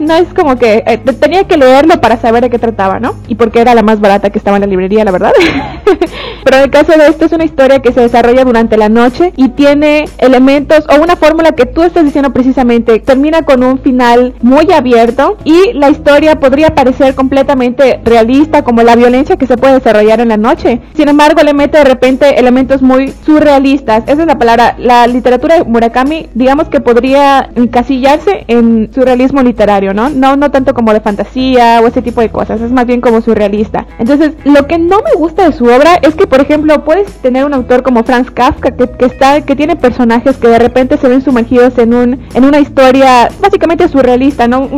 no 0.01 0.15
es 0.15 0.33
como 0.33 0.57
que 0.57 0.83
eh, 0.85 0.97
tenía 1.19 1.45
que 1.45 1.57
leerlo 1.57 2.01
para 2.01 2.17
saber 2.17 2.43
de 2.43 2.49
qué 2.49 2.59
trataba, 2.59 2.99
¿no? 2.99 3.15
Y 3.27 3.35
porque 3.35 3.61
era 3.61 3.75
la 3.75 3.83
más 3.83 3.99
barata 3.99 4.29
que 4.29 4.37
estaba 4.37 4.57
en 4.57 4.61
la 4.61 4.67
librería, 4.67 5.03
la 5.03 5.11
verdad. 5.11 5.31
Pero 6.43 6.57
en 6.57 6.63
el 6.63 6.69
caso 6.71 6.91
de 6.93 7.07
esto 7.07 7.25
es 7.25 7.31
una 7.31 7.45
historia 7.45 7.79
que 7.79 7.93
se 7.93 8.01
desarrolla 8.01 8.43
durante 8.43 8.77
la 8.77 8.89
noche 8.89 9.31
y 9.35 9.49
tiene 9.49 10.05
elementos 10.17 10.85
o 10.89 11.01
una 11.01 11.15
fórmula 11.15 11.51
que 11.51 11.65
tú 11.65 11.83
estás 11.83 12.03
diciendo 12.03 12.33
precisamente, 12.33 12.99
termina 12.99 13.43
con 13.43 13.63
un 13.63 13.79
final 13.79 14.33
muy 14.41 14.71
abierto 14.71 15.37
y 15.43 15.73
la 15.73 15.89
historia 15.89 16.39
podría 16.39 16.73
parecer 16.73 17.15
completamente 17.15 17.99
realista 18.03 18.63
como 18.63 18.81
la 18.81 18.95
violencia 18.95 19.37
que 19.37 19.47
se 19.47 19.57
puede 19.57 19.75
desarrollar 19.75 20.19
en 20.19 20.29
la 20.29 20.37
noche. 20.37 20.81
Sin 20.95 21.09
embargo, 21.09 21.43
le 21.43 21.53
mete 21.53 21.77
de 21.77 21.83
repente 21.83 22.39
elementos 22.39 22.81
muy 22.81 23.13
surrealistas. 23.25 24.03
Esa 24.07 24.21
es 24.21 24.27
la 24.27 24.37
palabra. 24.37 24.75
La 24.77 25.07
literatura 25.07 25.55
de 25.55 25.63
Murakami, 25.63 26.29
digamos 26.33 26.69
que 26.69 26.79
podría 26.81 27.49
encasillarse 27.55 28.45
en 28.47 28.91
surrealismo 28.93 29.43
literario, 29.43 29.90
¿no? 29.93 30.09
No, 30.09 30.51
tanto 30.51 30.73
como 30.73 30.93
de 30.93 31.01
fantasía 31.01 31.81
o 31.83 31.87
ese 31.87 32.01
tipo 32.01 32.21
de 32.21 32.29
cosas. 32.29 32.61
Es 32.61 32.71
más 32.71 32.85
bien 32.85 33.01
como 33.01 33.21
surrealista. 33.21 33.85
Entonces, 33.99 34.33
lo 34.45 34.67
que 34.67 34.77
no 34.77 34.97
me 34.97 35.13
gusta 35.17 35.45
de 35.45 35.53
su 35.53 35.65
obra 35.65 35.95
es 36.01 36.15
que, 36.15 36.27
por 36.27 36.41
ejemplo, 36.41 36.83
puedes 36.83 37.11
tener 37.21 37.45
un 37.45 37.53
autor 37.53 37.83
como 37.83 38.03
Franz 38.03 38.31
Kafka 38.31 38.71
que, 38.71 39.05
está, 39.05 39.41
que 39.41 39.55
tiene 39.55 39.75
personajes 39.75 40.37
que 40.37 40.47
de 40.47 40.59
repente 40.59 40.97
se 40.97 41.07
ven 41.07 41.21
sumergidos 41.21 41.77
en 41.77 41.93
un, 41.93 42.19
en 42.33 42.45
una 42.45 42.59
historia 42.59 43.29
básicamente 43.41 43.87
surrealista, 43.87 44.47
¿no? 44.47 44.69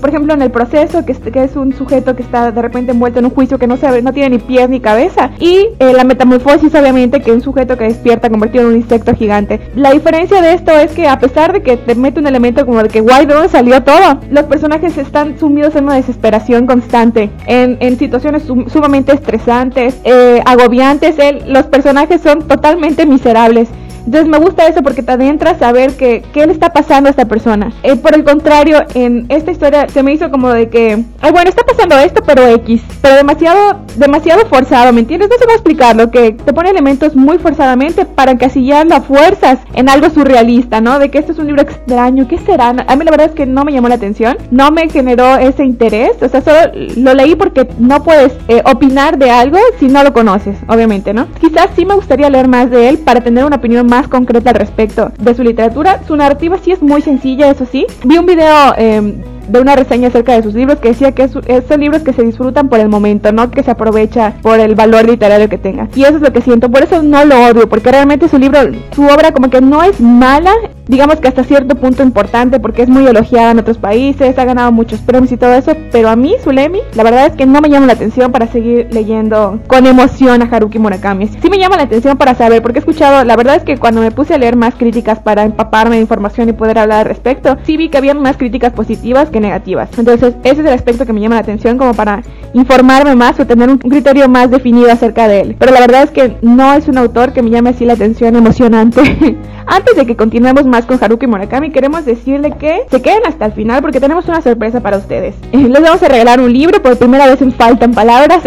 por 0.00 0.08
ejemplo, 0.08 0.34
en 0.34 0.42
el 0.42 0.50
proceso, 0.50 1.04
que, 1.04 1.14
que 1.14 1.44
es 1.44 1.56
un 1.56 1.72
sujeto 1.72 2.16
que 2.16 2.22
está 2.22 2.50
de 2.52 2.62
repente 2.62 2.92
envuelto 2.92 3.18
en 3.18 3.26
un 3.26 3.30
juicio 3.30 3.58
que 3.58 3.66
no 3.66 3.76
sabe, 3.76 4.02
no 4.02 4.12
tiene 4.12 4.30
ni 4.30 4.38
pies 4.38 4.68
ni 4.68 4.80
cabeza. 4.80 5.30
Y 5.38 5.68
eh, 5.78 5.92
la 5.94 6.04
metamorfosis, 6.04 6.74
obviamente, 6.74 7.20
que 7.20 7.30
es 7.30 7.36
un 7.36 7.42
sujeto 7.42 7.76
que 7.76 7.84
despierta 7.84 8.30
convertido 8.30 8.64
en 8.64 8.70
un 8.70 8.76
insecto 8.76 9.14
gigante. 9.14 9.60
La 9.74 9.92
diferencia 9.92 10.40
de 10.40 10.54
esto 10.54 10.72
es 10.72 10.92
que 10.92 11.08
a 11.08 11.18
pesar 11.18 11.52
de 11.52 11.62
que 11.62 11.76
te 11.76 11.94
mete 11.94 12.20
un 12.20 12.26
elemento 12.26 12.64
como 12.66 12.82
de 12.82 12.88
que 12.88 13.00
guay, 13.00 13.26
¿de 13.26 13.34
dónde 13.34 13.48
salió 13.48 13.82
todo? 13.82 14.20
Los 14.40 14.48
personajes 14.48 14.96
están 14.96 15.38
sumidos 15.38 15.76
en 15.76 15.84
una 15.84 15.96
desesperación 15.96 16.66
constante, 16.66 17.28
en, 17.46 17.98
situaciones 17.98 18.44
sumamente 18.44 19.12
estresantes, 19.12 20.00
eh, 20.04 20.40
agobiantes. 20.46 21.16
los 21.46 21.66
personajes 21.66 22.22
son 22.22 22.48
totalmente 22.48 23.04
miserables. 23.04 23.68
Entonces 24.06 24.28
me 24.28 24.38
gusta 24.38 24.66
eso 24.66 24.82
porque 24.82 25.02
te 25.02 25.12
adentras 25.12 25.60
a 25.62 25.72
ver 25.72 25.96
que, 25.96 26.22
qué 26.32 26.46
le 26.46 26.52
está 26.52 26.72
pasando 26.72 27.08
a 27.08 27.10
esta 27.10 27.26
persona. 27.26 27.72
Eh, 27.82 27.96
por 27.96 28.14
el 28.14 28.24
contrario, 28.24 28.84
en 28.94 29.26
esta 29.28 29.50
historia 29.50 29.88
se 29.88 30.02
me 30.02 30.12
hizo 30.12 30.30
como 30.30 30.50
de 30.50 30.68
que, 30.68 31.04
ay, 31.20 31.32
bueno, 31.32 31.48
está 31.48 31.62
pasando 31.64 31.98
esto, 31.98 32.22
pero 32.24 32.46
X, 32.46 32.82
pero 33.02 33.16
demasiado, 33.16 33.80
demasiado 33.96 34.46
forzado, 34.46 34.92
¿me 34.92 35.00
entiendes? 35.00 35.28
No 35.28 35.36
sé 35.36 35.44
cómo 35.44 35.54
explicarlo, 35.54 36.10
que 36.10 36.32
te 36.32 36.52
pone 36.52 36.70
elementos 36.70 37.14
muy 37.16 37.38
forzadamente 37.38 38.04
para 38.04 38.32
encasillar 38.32 38.86
las 38.86 39.04
fuerzas 39.04 39.58
en 39.74 39.88
algo 39.88 40.10
surrealista, 40.10 40.80
¿no? 40.80 40.98
De 40.98 41.10
que 41.10 41.18
esto 41.18 41.32
es 41.32 41.38
un 41.38 41.46
libro 41.46 41.62
extraño, 41.62 42.26
¿qué 42.28 42.38
será? 42.38 42.68
A 42.68 42.96
mí 42.96 43.04
la 43.04 43.10
verdad 43.10 43.28
es 43.28 43.34
que 43.34 43.46
no 43.46 43.64
me 43.64 43.72
llamó 43.72 43.88
la 43.88 43.94
atención, 43.96 44.36
no 44.50 44.70
me 44.70 44.88
generó 44.88 45.36
ese 45.36 45.64
interés, 45.64 46.12
o 46.22 46.28
sea, 46.28 46.40
solo 46.40 46.58
lo 46.96 47.14
leí 47.14 47.34
porque 47.34 47.68
no 47.78 48.02
puedes 48.02 48.32
eh, 48.48 48.62
opinar 48.64 49.18
de 49.18 49.30
algo 49.30 49.58
si 49.78 49.88
no 49.88 50.02
lo 50.02 50.12
conoces, 50.12 50.56
obviamente, 50.68 51.12
¿no? 51.12 51.26
Quizás 51.40 51.68
sí 51.76 51.84
me 51.84 51.94
gustaría 51.94 52.30
leer 52.30 52.48
más 52.48 52.70
de 52.70 52.88
él 52.88 52.98
para 52.98 53.20
tener 53.20 53.44
una 53.44 53.56
opinión 53.56 53.86
más 53.90 54.08
concreta 54.08 54.50
al 54.50 54.56
respecto 54.56 55.12
de 55.18 55.34
su 55.34 55.42
literatura. 55.42 56.00
Su 56.06 56.16
narrativa 56.16 56.56
sí 56.62 56.70
es 56.70 56.80
muy 56.80 57.02
sencilla, 57.02 57.50
eso 57.50 57.66
sí. 57.70 57.86
Vi 58.04 58.16
un 58.16 58.24
video 58.24 58.72
em, 58.78 59.20
de 59.48 59.60
una 59.60 59.76
reseña 59.76 60.08
acerca 60.08 60.34
de 60.34 60.42
sus 60.42 60.54
libros 60.54 60.78
que 60.78 60.88
decía 60.88 61.12
que 61.12 61.24
es, 61.24 61.32
son 61.32 61.80
libros 61.80 62.02
que 62.02 62.12
se 62.12 62.22
disfrutan 62.22 62.68
por 62.68 62.80
el 62.80 62.88
momento, 62.88 63.32
no 63.32 63.50
que 63.50 63.62
se 63.62 63.70
aprovecha 63.70 64.34
por 64.42 64.60
el 64.60 64.74
valor 64.74 65.06
literario 65.06 65.48
que 65.48 65.58
tenga. 65.58 65.88
Y 65.94 66.04
eso 66.04 66.16
es 66.16 66.22
lo 66.22 66.32
que 66.32 66.40
siento, 66.40 66.70
por 66.70 66.82
eso 66.82 67.02
no 67.02 67.24
lo 67.24 67.46
odio, 67.46 67.68
porque 67.68 67.90
realmente 67.90 68.28
su 68.28 68.38
libro, 68.38 68.60
su 68.94 69.04
obra 69.04 69.32
como 69.32 69.50
que 69.50 69.60
no 69.60 69.82
es 69.82 70.00
mala, 70.00 70.52
digamos 70.86 71.16
que 71.20 71.28
hasta 71.28 71.44
cierto 71.44 71.76
punto 71.76 72.02
importante 72.02 72.60
porque 72.60 72.82
es 72.82 72.88
muy 72.88 73.06
elogiada 73.06 73.52
en 73.52 73.58
otros 73.58 73.78
países, 73.78 74.38
ha 74.38 74.44
ganado 74.44 74.72
muchos 74.72 75.00
premios 75.00 75.32
y 75.32 75.36
todo 75.36 75.54
eso, 75.54 75.72
pero 75.92 76.08
a 76.08 76.16
mí, 76.16 76.34
Sulemi, 76.42 76.80
la 76.94 77.02
verdad 77.02 77.26
es 77.26 77.34
que 77.34 77.46
no 77.46 77.60
me 77.60 77.70
llama 77.70 77.86
la 77.86 77.92
atención 77.92 78.32
para 78.32 78.46
seguir 78.46 78.88
leyendo 78.90 79.60
con 79.66 79.86
emoción 79.86 80.42
a 80.42 80.44
Haruki 80.46 80.78
Murakami. 80.78 81.28
Sí 81.28 81.50
me 81.50 81.58
llama 81.58 81.76
la 81.76 81.84
atención 81.84 82.16
para 82.16 82.34
saber, 82.34 82.62
porque 82.62 82.78
he 82.78 82.80
escuchado, 82.80 83.24
la 83.24 83.36
verdad 83.36 83.56
es 83.56 83.62
que 83.62 83.76
cuando 83.76 84.00
me 84.00 84.10
puse 84.10 84.34
a 84.34 84.38
leer 84.38 84.56
más 84.56 84.74
críticas 84.74 85.18
para 85.20 85.44
empaparme 85.44 85.96
de 85.96 86.02
información 86.02 86.48
y 86.48 86.52
poder 86.52 86.78
hablar 86.78 87.00
al 87.00 87.06
respecto, 87.06 87.56
sí 87.64 87.76
vi 87.76 87.88
que 87.88 87.98
había 87.98 88.14
más 88.14 88.36
críticas 88.36 88.72
positivas 88.72 89.30
que 89.30 89.39
negativas. 89.40 89.90
Entonces, 89.98 90.34
ese 90.44 90.60
es 90.60 90.66
el 90.66 90.72
aspecto 90.72 91.06
que 91.06 91.12
me 91.12 91.20
llama 91.20 91.36
la 91.36 91.42
atención 91.42 91.78
como 91.78 91.94
para 91.94 92.22
informarme 92.52 93.14
más 93.14 93.38
o 93.38 93.46
tener 93.46 93.68
un 93.68 93.78
criterio 93.78 94.28
más 94.28 94.50
definido 94.50 94.90
acerca 94.90 95.28
de 95.28 95.40
él. 95.40 95.56
Pero 95.58 95.72
la 95.72 95.80
verdad 95.80 96.02
es 96.02 96.10
que 96.10 96.36
no 96.42 96.74
es 96.74 96.88
un 96.88 96.98
autor 96.98 97.32
que 97.32 97.42
me 97.42 97.50
llame 97.50 97.70
así 97.70 97.84
la 97.84 97.94
atención 97.94 98.36
emocionante. 98.36 99.00
Antes 99.66 99.94
de 99.94 100.04
que 100.06 100.16
continuemos 100.16 100.66
más 100.66 100.84
con 100.84 100.98
Haruki 101.02 101.26
Murakami, 101.26 101.70
queremos 101.70 102.04
decirle 102.04 102.52
que 102.58 102.82
se 102.90 103.00
queden 103.00 103.24
hasta 103.26 103.46
el 103.46 103.52
final 103.52 103.82
porque 103.82 104.00
tenemos 104.00 104.26
una 104.26 104.42
sorpresa 104.42 104.80
para 104.80 104.96
ustedes. 104.96 105.36
Les 105.52 105.80
vamos 105.80 106.02
a 106.02 106.08
regalar 106.08 106.40
un 106.40 106.52
libro, 106.52 106.82
por 106.82 106.96
primera 106.96 107.26
vez 107.26 107.40
faltan 107.56 107.92
palabras, 107.92 108.42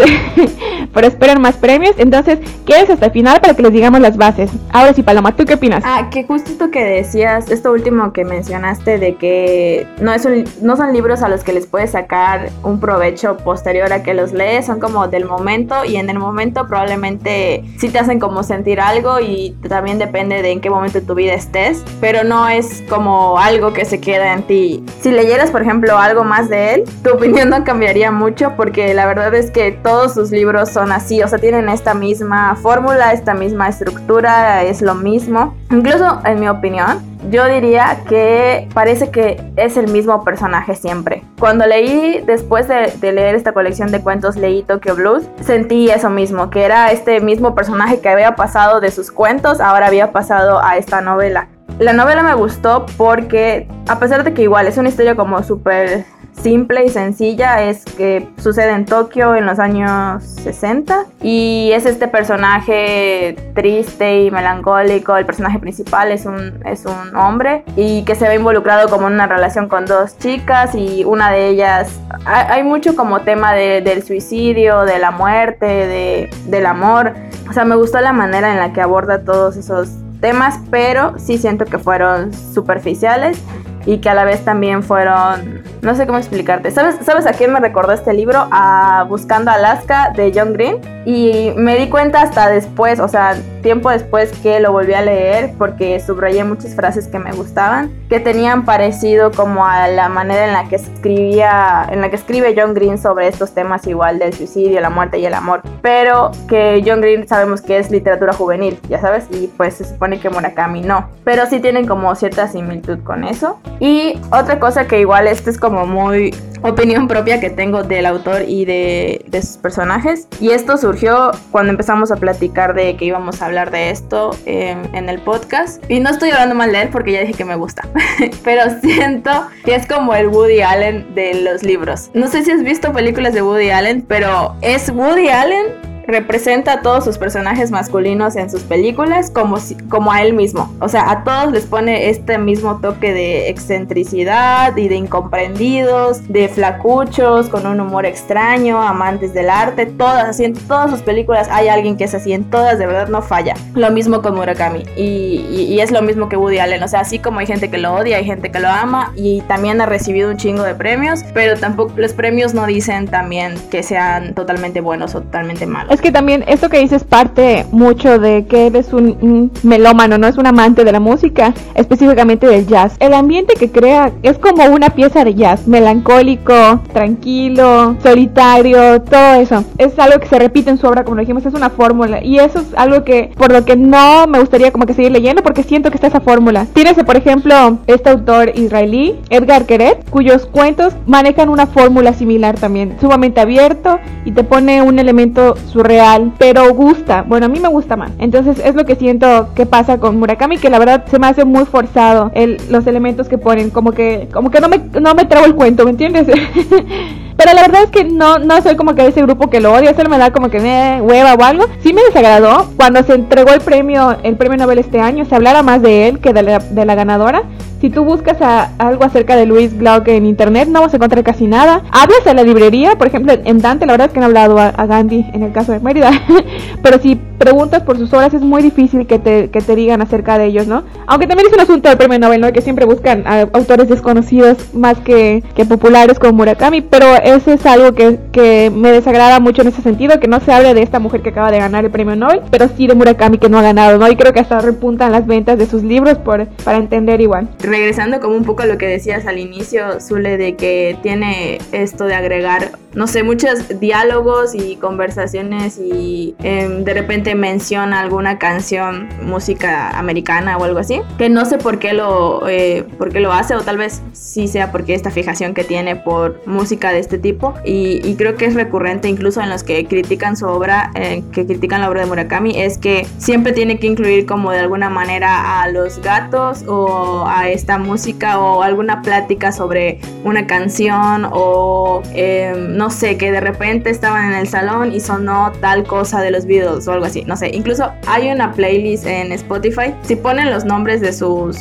pero 0.92 1.06
esperen 1.06 1.40
más 1.40 1.56
premios. 1.56 1.94
Entonces, 1.98 2.38
quédense 2.66 2.92
hasta 2.92 3.06
el 3.06 3.12
final 3.12 3.40
para 3.40 3.54
que 3.54 3.62
les 3.62 3.72
digamos 3.72 4.00
las 4.00 4.16
bases. 4.16 4.50
Ahora 4.70 4.92
sí, 4.92 5.02
Paloma, 5.02 5.34
¿tú 5.34 5.44
qué 5.44 5.54
opinas? 5.54 5.82
Ah, 5.86 6.08
que 6.10 6.24
justo 6.24 6.50
esto 6.50 6.70
que 6.70 6.84
decías, 6.84 7.50
esto 7.50 7.72
último 7.72 8.12
que 8.12 8.24
mencionaste 8.24 8.98
de 8.98 9.14
que 9.16 9.86
no, 10.00 10.12
es 10.12 10.26
no 10.62 10.73
son 10.76 10.92
libros 10.92 11.22
a 11.22 11.28
los 11.28 11.44
que 11.44 11.52
les 11.52 11.66
puedes 11.66 11.92
sacar 11.92 12.50
un 12.62 12.80
provecho 12.80 13.36
posterior 13.38 13.92
a 13.92 14.02
que 14.02 14.14
los 14.14 14.32
lees, 14.32 14.66
son 14.66 14.80
como 14.80 15.08
del 15.08 15.24
momento 15.24 15.84
y 15.84 15.96
en 15.96 16.10
el 16.10 16.18
momento 16.18 16.66
probablemente 16.66 17.64
sí 17.78 17.88
te 17.88 17.98
hacen 17.98 18.20
como 18.20 18.42
sentir 18.42 18.80
algo 18.80 19.20
y 19.20 19.56
también 19.68 19.98
depende 19.98 20.42
de 20.42 20.50
en 20.50 20.60
qué 20.60 20.70
momento 20.70 21.00
de 21.00 21.06
tu 21.06 21.14
vida 21.14 21.34
estés, 21.34 21.84
pero 22.00 22.24
no 22.24 22.48
es 22.48 22.82
como 22.88 23.38
algo 23.38 23.72
que 23.72 23.84
se 23.84 24.00
queda 24.00 24.32
en 24.32 24.42
ti. 24.42 24.84
Si 25.00 25.10
leyeras, 25.10 25.50
por 25.50 25.62
ejemplo, 25.62 25.98
algo 25.98 26.24
más 26.24 26.48
de 26.48 26.74
él, 26.74 26.84
tu 27.02 27.10
opinión 27.10 27.50
no 27.50 27.64
cambiaría 27.64 28.10
mucho 28.10 28.52
porque 28.56 28.94
la 28.94 29.06
verdad 29.06 29.34
es 29.34 29.50
que 29.50 29.72
todos 29.72 30.14
sus 30.14 30.30
libros 30.30 30.70
son 30.70 30.92
así, 30.92 31.22
o 31.22 31.28
sea, 31.28 31.38
tienen 31.38 31.68
esta 31.68 31.94
misma 31.94 32.56
fórmula, 32.56 33.12
esta 33.12 33.34
misma 33.34 33.68
estructura, 33.68 34.62
es 34.62 34.82
lo 34.82 34.94
mismo. 34.94 35.54
Incluso, 35.70 36.20
en 36.24 36.40
mi 36.40 36.48
opinión, 36.48 37.13
yo 37.30 37.46
diría 37.46 37.98
que 38.08 38.68
parece 38.74 39.10
que 39.10 39.42
es 39.56 39.76
el 39.76 39.88
mismo 39.88 40.24
personaje 40.24 40.74
siempre. 40.74 41.24
Cuando 41.38 41.66
leí, 41.66 42.22
después 42.26 42.68
de, 42.68 43.12
leer 43.12 43.34
esta 43.34 43.52
colección 43.52 43.90
de 43.90 44.00
cuentos, 44.00 44.36
leí 44.36 44.62
Tokyo 44.62 44.94
Blues, 44.94 45.24
sentí 45.40 45.90
eso 45.90 46.10
mismo, 46.10 46.50
que 46.50 46.64
era 46.64 46.90
este 46.92 47.20
mismo 47.20 47.54
personaje 47.54 48.00
que 48.00 48.08
había 48.08 48.34
pasado 48.34 48.80
de 48.80 48.90
sus 48.90 49.10
cuentos, 49.10 49.60
ahora 49.60 49.86
había 49.86 50.12
pasado 50.12 50.60
a 50.62 50.76
esta 50.76 51.00
novela. 51.00 51.48
La 51.78 51.92
novela 51.92 52.22
me 52.22 52.34
gustó 52.34 52.86
porque, 52.96 53.68
a 53.88 53.98
pesar 53.98 54.22
de 54.24 54.32
que 54.32 54.42
igual 54.42 54.66
es 54.66 54.78
una 54.78 54.88
historia 54.88 55.16
como 55.16 55.42
súper 55.42 56.04
simple 56.40 56.84
y 56.84 56.88
sencilla 56.88 57.62
es 57.62 57.84
que 57.84 58.28
sucede 58.38 58.72
en 58.72 58.84
Tokio 58.84 59.34
en 59.34 59.46
los 59.46 59.58
años 59.58 60.22
60 60.22 61.06
y 61.22 61.70
es 61.72 61.86
este 61.86 62.08
personaje 62.08 63.36
triste 63.54 64.22
y 64.24 64.30
melancólico, 64.30 65.16
el 65.16 65.26
personaje 65.26 65.58
principal 65.58 66.12
es 66.12 66.26
un, 66.26 66.60
es 66.66 66.84
un 66.84 67.16
hombre 67.16 67.64
y 67.76 68.04
que 68.04 68.14
se 68.14 68.28
ve 68.28 68.36
involucrado 68.36 68.88
como 68.88 69.08
en 69.08 69.14
una 69.14 69.26
relación 69.26 69.68
con 69.68 69.86
dos 69.86 70.18
chicas 70.18 70.74
y 70.74 71.04
una 71.04 71.30
de 71.30 71.48
ellas, 71.48 72.00
hay, 72.26 72.62
mucho 72.62 72.96
como 72.96 73.20
tema 73.20 73.54
del 73.54 74.02
suicidio, 74.02 74.82
de 74.82 74.98
la 74.98 75.10
muerte, 75.10 75.66
de, 75.66 76.30
del 76.46 76.66
amor, 76.66 77.14
o 77.48 77.52
sea, 77.52 77.64
me 77.64 77.76
gustó 77.76 78.00
la 78.00 78.12
manera 78.12 78.52
en 78.52 78.58
la 78.58 78.72
que 78.72 78.80
aborda 78.80 79.22
todos 79.22 79.56
esos 79.56 79.88
temas, 80.20 80.58
pero 80.70 81.18
sí 81.18 81.38
siento 81.38 81.66
que 81.66 81.78
fueron 81.78 82.32
superficiales 82.32 83.38
y 83.86 83.98
que 83.98 84.08
a 84.08 84.14
la 84.14 84.24
vez 84.24 84.44
también 84.44 84.82
fueron, 84.82 85.62
no 85.84 85.94
sé 85.94 86.06
cómo 86.06 86.18
explicarte. 86.18 86.70
¿Sabes, 86.70 86.96
¿Sabes 87.02 87.26
a 87.26 87.32
quién 87.32 87.52
me 87.52 87.60
recordó 87.60 87.92
este 87.92 88.12
libro? 88.12 88.48
A 88.50 89.04
Buscando 89.08 89.50
Alaska 89.50 90.12
de 90.14 90.32
John 90.34 90.52
Green. 90.52 90.80
Y 91.06 91.52
me 91.56 91.76
di 91.76 91.90
cuenta 91.90 92.22
hasta 92.22 92.48
después, 92.48 92.98
o 92.98 93.08
sea, 93.08 93.36
tiempo 93.62 93.90
después 93.90 94.32
que 94.42 94.58
lo 94.58 94.72
volví 94.72 94.94
a 94.94 95.02
leer 95.02 95.52
porque 95.58 96.00
subrayé 96.00 96.44
muchas 96.44 96.74
frases 96.74 97.08
que 97.08 97.18
me 97.18 97.32
gustaban, 97.32 97.92
que 98.08 98.20
tenían 98.20 98.64
parecido 98.64 99.30
como 99.30 99.66
a 99.66 99.88
la 99.88 100.08
manera 100.08 100.46
en 100.46 100.52
la 100.54 100.68
que 100.68 100.76
escribía, 100.76 101.86
en 101.90 102.00
la 102.00 102.08
que 102.08 102.16
escribe 102.16 102.54
John 102.56 102.72
Green 102.72 102.96
sobre 102.96 103.28
estos 103.28 103.52
temas 103.52 103.86
igual 103.86 104.18
del 104.18 104.32
suicidio, 104.32 104.80
la 104.80 104.88
muerte 104.88 105.18
y 105.18 105.26
el 105.26 105.34
amor. 105.34 105.60
Pero 105.82 106.30
que 106.48 106.82
John 106.86 107.02
Green 107.02 107.28
sabemos 107.28 107.60
que 107.60 107.78
es 107.78 107.90
literatura 107.90 108.32
juvenil, 108.32 108.78
ya 108.88 109.00
sabes, 109.00 109.26
y 109.30 109.48
pues 109.48 109.74
se 109.74 109.84
supone 109.84 110.20
que 110.20 110.30
Murakami 110.30 110.80
no. 110.80 111.10
Pero 111.24 111.44
sí 111.44 111.60
tienen 111.60 111.86
como 111.86 112.14
cierta 112.14 112.48
similitud 112.48 113.00
con 113.02 113.24
eso. 113.24 113.60
Y 113.78 114.18
otra 114.30 114.58
cosa 114.58 114.86
que 114.86 115.00
igual 115.00 115.26
este 115.26 115.50
es 115.50 115.58
como 115.58 115.73
muy 115.86 116.34
opinión 116.62 117.08
propia 117.08 117.40
que 117.40 117.50
tengo 117.50 117.82
del 117.82 118.06
autor 118.06 118.42
y 118.46 118.64
de, 118.64 119.24
sus 119.32 119.58
personajes. 119.58 120.28
Y 120.40 120.50
esto 120.50 120.78
surgió 120.78 121.32
cuando 121.50 121.70
empezamos 121.70 122.10
a 122.10 122.16
platicar 122.16 122.74
de 122.74 122.96
que 122.96 123.04
íbamos 123.04 123.42
a 123.42 123.46
hablar 123.46 123.70
de 123.70 123.90
esto 123.90 124.30
en, 124.46 124.94
en 124.94 125.08
el 125.08 125.20
podcast. 125.20 125.82
Y 125.90 126.00
no 126.00 126.10
estoy 126.10 126.30
hablando 126.30 126.54
mal 126.54 126.72
de 126.72 126.82
él 126.82 126.88
porque 126.90 127.12
ya 127.12 127.20
dije 127.20 127.34
que 127.34 127.44
me 127.44 127.56
gusta. 127.56 127.86
Pero 128.44 128.62
siento 128.80 129.48
que 129.64 129.74
es 129.74 129.86
como 129.86 130.14
el 130.14 130.28
Woody 130.28 130.62
Allen 130.62 131.14
de 131.14 131.34
los 131.42 131.62
libros. 131.62 132.10
No 132.14 132.28
sé 132.28 132.44
si 132.44 132.50
has 132.50 132.62
visto 132.62 132.92
películas 132.92 133.34
de 133.34 133.42
Woody 133.42 133.70
Allen, 133.70 134.02
pero 134.06 134.54
es 134.62 134.90
Woody 134.90 135.28
Allen 135.28 135.93
representa 136.06 136.74
a 136.74 136.82
todos 136.82 137.04
sus 137.04 137.18
personajes 137.18 137.70
masculinos 137.70 138.36
en 138.36 138.50
sus 138.50 138.62
películas 138.62 139.30
como, 139.30 139.58
como 139.88 140.12
a 140.12 140.22
él 140.22 140.34
mismo. 140.34 140.72
O 140.80 140.88
sea, 140.88 141.10
a 141.10 141.24
todos 141.24 141.52
les 141.52 141.66
pone 141.66 142.10
este 142.10 142.38
mismo 142.38 142.78
toque 142.80 143.12
de 143.12 143.48
excentricidad 143.48 144.76
y 144.76 144.88
de 144.88 144.96
incomprendidos, 144.96 146.26
de 146.28 146.48
flacuchos, 146.48 147.48
con 147.48 147.66
un 147.66 147.80
humor 147.80 148.06
extraño, 148.06 148.80
amantes 148.82 149.34
del 149.34 149.50
arte, 149.50 149.86
todas, 149.86 150.28
así 150.28 150.44
en 150.44 150.54
todas 150.54 150.90
sus 150.90 151.02
películas 151.02 151.48
hay 151.50 151.68
alguien 151.68 151.96
que 151.96 152.04
es 152.04 152.14
así, 152.14 152.32
en 152.32 152.44
todas 152.50 152.78
de 152.78 152.86
verdad 152.86 153.08
no 153.08 153.22
falla. 153.22 153.54
Lo 153.74 153.90
mismo 153.90 154.22
con 154.22 154.34
Murakami 154.34 154.84
y, 154.96 155.44
y, 155.48 155.80
es 155.80 155.90
lo 155.90 156.02
mismo 156.02 156.28
que 156.28 156.36
Woody 156.36 156.58
Allen, 156.58 156.82
o 156.82 156.88
sea, 156.88 157.00
así 157.00 157.18
como 157.18 157.40
hay 157.40 157.46
gente 157.46 157.70
que 157.70 157.78
lo 157.78 157.94
odia, 157.94 158.16
hay 158.18 158.24
gente 158.24 158.50
que 158.50 158.60
lo 158.60 158.68
ama 158.68 159.12
y 159.16 159.40
también 159.42 159.80
ha 159.80 159.86
recibido 159.86 160.30
un 160.30 160.36
chingo 160.36 160.62
de 160.62 160.74
premios, 160.74 161.24
pero 161.34 161.56
tampoco 161.58 161.92
los 161.96 162.12
premios 162.12 162.54
no 162.54 162.66
dicen 162.66 163.06
también 163.06 163.54
que 163.70 163.82
sean 163.82 164.34
totalmente 164.34 164.80
buenos 164.80 165.14
o 165.14 165.20
totalmente 165.20 165.66
malos. 165.66 165.93
Es 165.94 166.00
que 166.00 166.10
también 166.10 166.44
esto 166.48 166.68
que 166.68 166.80
dices 166.80 167.04
parte 167.04 167.66
mucho 167.70 168.18
de 168.18 168.46
que 168.46 168.66
eres 168.66 168.92
un, 168.92 169.52
melómano, 169.62 170.18
no 170.18 170.26
es 170.26 170.36
un 170.36 170.44
amante 170.48 170.82
de 170.82 170.90
la 170.90 170.98
música, 170.98 171.54
específicamente 171.76 172.48
del 172.48 172.66
jazz. 172.66 172.96
El 172.98 173.14
ambiente 173.14 173.54
que 173.54 173.70
crea 173.70 174.10
es 174.24 174.36
como 174.38 174.64
una 174.64 174.90
pieza 174.90 175.22
de 175.22 175.34
jazz, 175.34 175.68
melancólico, 175.68 176.80
tranquilo, 176.92 177.94
solitario, 178.02 179.02
todo 179.02 179.34
eso. 179.34 179.62
Es 179.78 179.96
algo 180.00 180.18
que 180.18 180.26
se 180.26 180.36
repite 180.36 180.70
en 180.70 180.78
su 180.78 180.88
obra, 180.88 181.04
como 181.04 181.14
lo 181.14 181.20
dijimos, 181.20 181.46
es 181.46 181.54
una 181.54 181.70
fórmula. 181.70 182.24
Y 182.24 182.40
eso 182.40 182.58
es 182.58 182.66
algo 182.74 183.04
que, 183.04 183.30
por 183.36 183.52
lo 183.52 183.64
que 183.64 183.76
no 183.76 184.26
me 184.26 184.40
gustaría 184.40 184.72
como 184.72 184.86
que 184.86 184.94
seguir 184.94 185.12
leyendo, 185.12 185.44
porque 185.44 185.62
siento 185.62 185.90
que 185.90 185.96
está 185.96 186.08
esa 186.08 186.20
fórmula. 186.20 186.66
Tienes, 186.72 186.94
por 186.94 187.16
ejemplo, 187.16 187.78
este 187.86 188.10
autor 188.10 188.50
israelí, 188.56 189.14
Edgar 189.30 189.64
Keret, 189.64 190.10
cuyos 190.10 190.46
cuentos 190.46 190.92
manejan 191.06 191.50
una 191.50 191.68
fórmula 191.68 192.14
similar 192.14 192.58
también, 192.58 192.96
sumamente 193.00 193.40
abierto 193.40 194.00
y 194.24 194.32
te 194.32 194.42
pone 194.42 194.82
un 194.82 194.98
elemento 194.98 195.54
real, 195.84 196.32
pero 196.38 196.72
gusta. 196.74 197.22
Bueno, 197.22 197.46
a 197.46 197.48
mí 197.48 197.60
me 197.60 197.68
gusta 197.68 197.96
más. 197.96 198.10
Entonces 198.18 198.58
es 198.64 198.74
lo 198.74 198.84
que 198.84 198.96
siento 198.96 199.48
que 199.54 199.66
pasa 199.66 199.98
con 199.98 200.18
Murakami, 200.18 200.58
que 200.58 200.70
la 200.70 200.78
verdad 200.78 201.04
se 201.10 201.18
me 201.18 201.26
hace 201.26 201.44
muy 201.44 201.64
forzado 201.64 202.30
el, 202.34 202.58
los 202.70 202.86
elementos 202.86 203.28
que 203.28 203.38
ponen, 203.38 203.70
como 203.70 203.92
que, 203.92 204.28
como 204.32 204.50
que 204.50 204.60
no 204.60 204.68
me, 204.68 204.78
no 205.00 205.14
me 205.14 205.24
trago 205.24 205.46
el 205.46 205.54
cuento, 205.54 205.84
¿me 205.84 205.90
entiendes? 205.90 206.26
Pero 207.36 207.52
la 207.52 207.62
verdad 207.62 207.82
es 207.84 207.90
que 207.90 208.04
no, 208.04 208.38
no 208.38 208.62
soy 208.62 208.76
como 208.76 208.94
que 208.94 209.06
ese 209.06 209.22
grupo 209.22 209.50
que 209.50 209.60
lo 209.60 209.72
odia, 209.72 209.90
eso 209.90 210.08
me 210.08 210.18
da 210.18 210.30
como 210.30 210.50
que 210.50 210.60
me 210.60 211.00
hueva 211.02 211.34
o 211.34 211.42
algo. 211.42 211.66
Sí 211.80 211.92
me 211.92 212.02
desagradó 212.02 212.70
cuando 212.76 213.02
se 213.02 213.14
entregó 213.14 213.52
el 213.52 213.60
premio, 213.60 214.16
el 214.22 214.36
premio 214.36 214.56
Nobel 214.56 214.78
este 214.78 215.00
año, 215.00 215.24
se 215.24 215.34
hablara 215.34 215.62
más 215.62 215.82
de 215.82 216.08
él 216.08 216.20
que 216.20 216.32
de 216.32 216.42
la, 216.42 216.58
de 216.58 216.84
la 216.84 216.94
ganadora. 216.94 217.42
Si 217.84 217.90
tú 217.90 218.02
buscas 218.02 218.38
algo 218.78 219.04
acerca 219.04 219.36
de 219.36 219.44
Luis 219.44 219.78
Glauc 219.78 220.08
en 220.08 220.24
internet, 220.24 220.70
no 220.70 220.80
vas 220.80 220.94
a 220.94 220.96
encontrar 220.96 221.22
casi 221.22 221.46
nada. 221.46 221.82
Hablas 221.90 222.24
en 222.24 222.36
la 222.36 222.42
librería, 222.42 222.96
por 222.96 223.08
ejemplo, 223.08 223.34
en 223.44 223.58
Dante, 223.58 223.84
la 223.84 223.92
verdad 223.92 224.06
es 224.06 224.14
que 224.14 224.20
han 224.20 224.24
hablado 224.24 224.58
a, 224.58 224.86
Gandhi 224.86 225.26
en 225.34 225.42
el 225.42 225.52
caso 225.52 225.72
de 225.72 225.80
Mérida. 225.80 226.10
Pero 226.82 226.98
si 226.98 227.16
preguntas 227.16 227.82
por 227.82 227.98
sus 227.98 228.10
obras, 228.14 228.32
es 228.32 228.40
muy 228.40 228.62
difícil 228.62 229.06
que 229.06 229.18
te, 229.18 229.50
que 229.50 229.60
te 229.60 229.76
digan 229.76 230.00
acerca 230.00 230.38
de 230.38 230.46
ellos, 230.46 230.66
¿no? 230.66 230.84
Aunque 231.06 231.26
también 231.26 231.48
es 231.48 231.52
un 231.52 231.60
asunto 231.60 231.90
del 231.90 231.98
premio 231.98 232.18
Nobel, 232.18 232.40
¿no? 232.40 232.50
Que 232.54 232.62
siempre 232.62 232.86
buscan 232.86 233.26
a 233.26 233.42
autores 233.52 233.86
desconocidos 233.86 234.56
más 234.72 234.98
que, 235.00 235.42
que 235.54 235.66
populares 235.66 236.18
como 236.18 236.32
Murakami. 236.32 236.80
Pero 236.80 237.06
eso 237.22 237.52
es 237.52 237.66
algo 237.66 237.92
que, 237.92 238.18
que 238.32 238.72
me 238.74 238.92
desagrada 238.92 239.40
mucho 239.40 239.60
en 239.60 239.68
ese 239.68 239.82
sentido, 239.82 240.20
que 240.20 240.28
no 240.28 240.40
se 240.40 240.54
hable 240.54 240.72
de 240.72 240.80
esta 240.80 241.00
mujer 241.00 241.20
que 241.20 241.28
acaba 241.28 241.50
de 241.50 241.58
ganar 241.58 241.84
el 241.84 241.90
premio 241.90 242.16
Nobel, 242.16 242.40
pero 242.50 242.66
sí 242.74 242.86
de 242.86 242.94
Murakami 242.94 243.36
que 243.36 243.50
no 243.50 243.58
ha 243.58 243.62
ganado, 243.62 243.98
¿no? 243.98 244.10
Y 244.10 244.16
creo 244.16 244.32
que 244.32 244.40
hasta 244.40 244.60
repuntan 244.60 245.12
las 245.12 245.26
ventas 245.26 245.58
de 245.58 245.66
sus 245.66 245.82
libros 245.82 246.16
por, 246.16 246.46
para 246.64 246.78
entender 246.78 247.20
igual 247.20 247.50
regresando 247.74 248.20
como 248.20 248.36
un 248.36 248.44
poco 248.44 248.62
a 248.62 248.66
lo 248.66 248.78
que 248.78 248.86
decías 248.86 249.26
al 249.26 249.36
inicio, 249.36 250.00
Zule, 250.00 250.36
de 250.36 250.54
que 250.54 250.96
tiene 251.02 251.58
esto 251.72 252.04
de 252.04 252.14
agregar, 252.14 252.78
no 252.94 253.08
sé, 253.08 253.24
muchos 253.24 253.80
diálogos 253.80 254.54
y 254.54 254.76
conversaciones 254.76 255.78
y 255.78 256.36
em, 256.44 256.84
de 256.84 256.94
repente 256.94 257.34
menciona 257.34 257.98
alguna 257.98 258.38
canción, 258.38 259.08
música 259.22 259.90
americana 259.98 260.56
o 260.56 260.62
algo 260.62 260.78
así, 260.78 261.00
que 261.18 261.28
no 261.28 261.44
sé 261.46 261.58
por 261.58 261.80
qué 261.80 261.94
lo, 261.94 262.48
eh, 262.48 262.84
por 262.96 263.10
qué 263.10 263.18
lo 263.18 263.32
hace 263.32 263.56
o 263.56 263.62
tal 263.62 263.76
vez 263.76 264.02
sí 264.12 264.46
sea 264.46 264.70
porque 264.70 264.94
esta 264.94 265.10
fijación 265.10 265.52
que 265.52 265.64
tiene 265.64 265.96
por 265.96 266.46
música 266.46 266.92
de 266.92 267.00
este 267.00 267.18
tipo. 267.18 267.54
Y, 267.64 268.14
creo 268.14 268.36
que 268.36 268.44
es 268.44 268.54
recurrente 268.54 269.08
incluso 269.08 269.40
en 269.40 269.50
los 269.50 269.64
que 269.64 269.86
critican 269.86 270.36
su 270.36 270.46
obra, 270.46 270.92
eh, 270.94 271.24
que 271.32 271.44
critican 271.44 271.80
la 271.80 271.90
obra 271.90 272.02
de 272.02 272.06
Murakami, 272.06 272.56
es 272.56 272.78
que 272.78 273.04
siempre 273.18 273.52
tiene 273.52 273.80
que 273.80 273.88
incluir 273.88 274.24
como 274.24 274.52
de 274.52 274.60
alguna 274.60 274.88
manera 274.88 275.60
a 275.60 275.68
los 275.68 276.00
gatos 276.00 276.62
o 276.68 277.24
a 277.26 277.48
esta 277.64 277.78
música 277.78 278.38
o 278.38 278.62
alguna 278.62 279.00
plática 279.00 279.50
sobre 279.50 279.98
una 280.22 280.46
canción 280.46 281.26
o 281.32 282.02
em, 282.12 282.76
no 282.76 282.90
sé, 282.90 283.16
que 283.16 283.32
de 283.32 283.40
repente 283.40 283.88
estaban 283.88 284.32
en 284.32 284.38
el 284.38 284.46
salón 284.46 284.92
y 284.92 285.00
sonó 285.00 285.50
tal 285.62 285.84
cosa 285.84 286.20
de 286.20 286.30
los 286.30 286.44
Beatles 286.44 286.86
o 286.86 286.92
algo 286.92 287.06
así, 287.06 287.24
no 287.24 287.38
sé, 287.38 287.48
incluso 287.54 287.90
hay 288.06 288.30
una 288.30 288.52
playlist 288.52 289.06
en 289.06 289.32
Spotify, 289.32 289.94
si 290.02 290.14
ponen 290.14 290.50
los 290.50 290.66
nombres 290.66 291.00
de 291.00 291.14
sus 291.14 291.56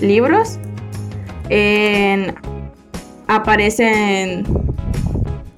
libros, 0.00 0.58
en, 1.50 2.34
aparecen 3.28 4.42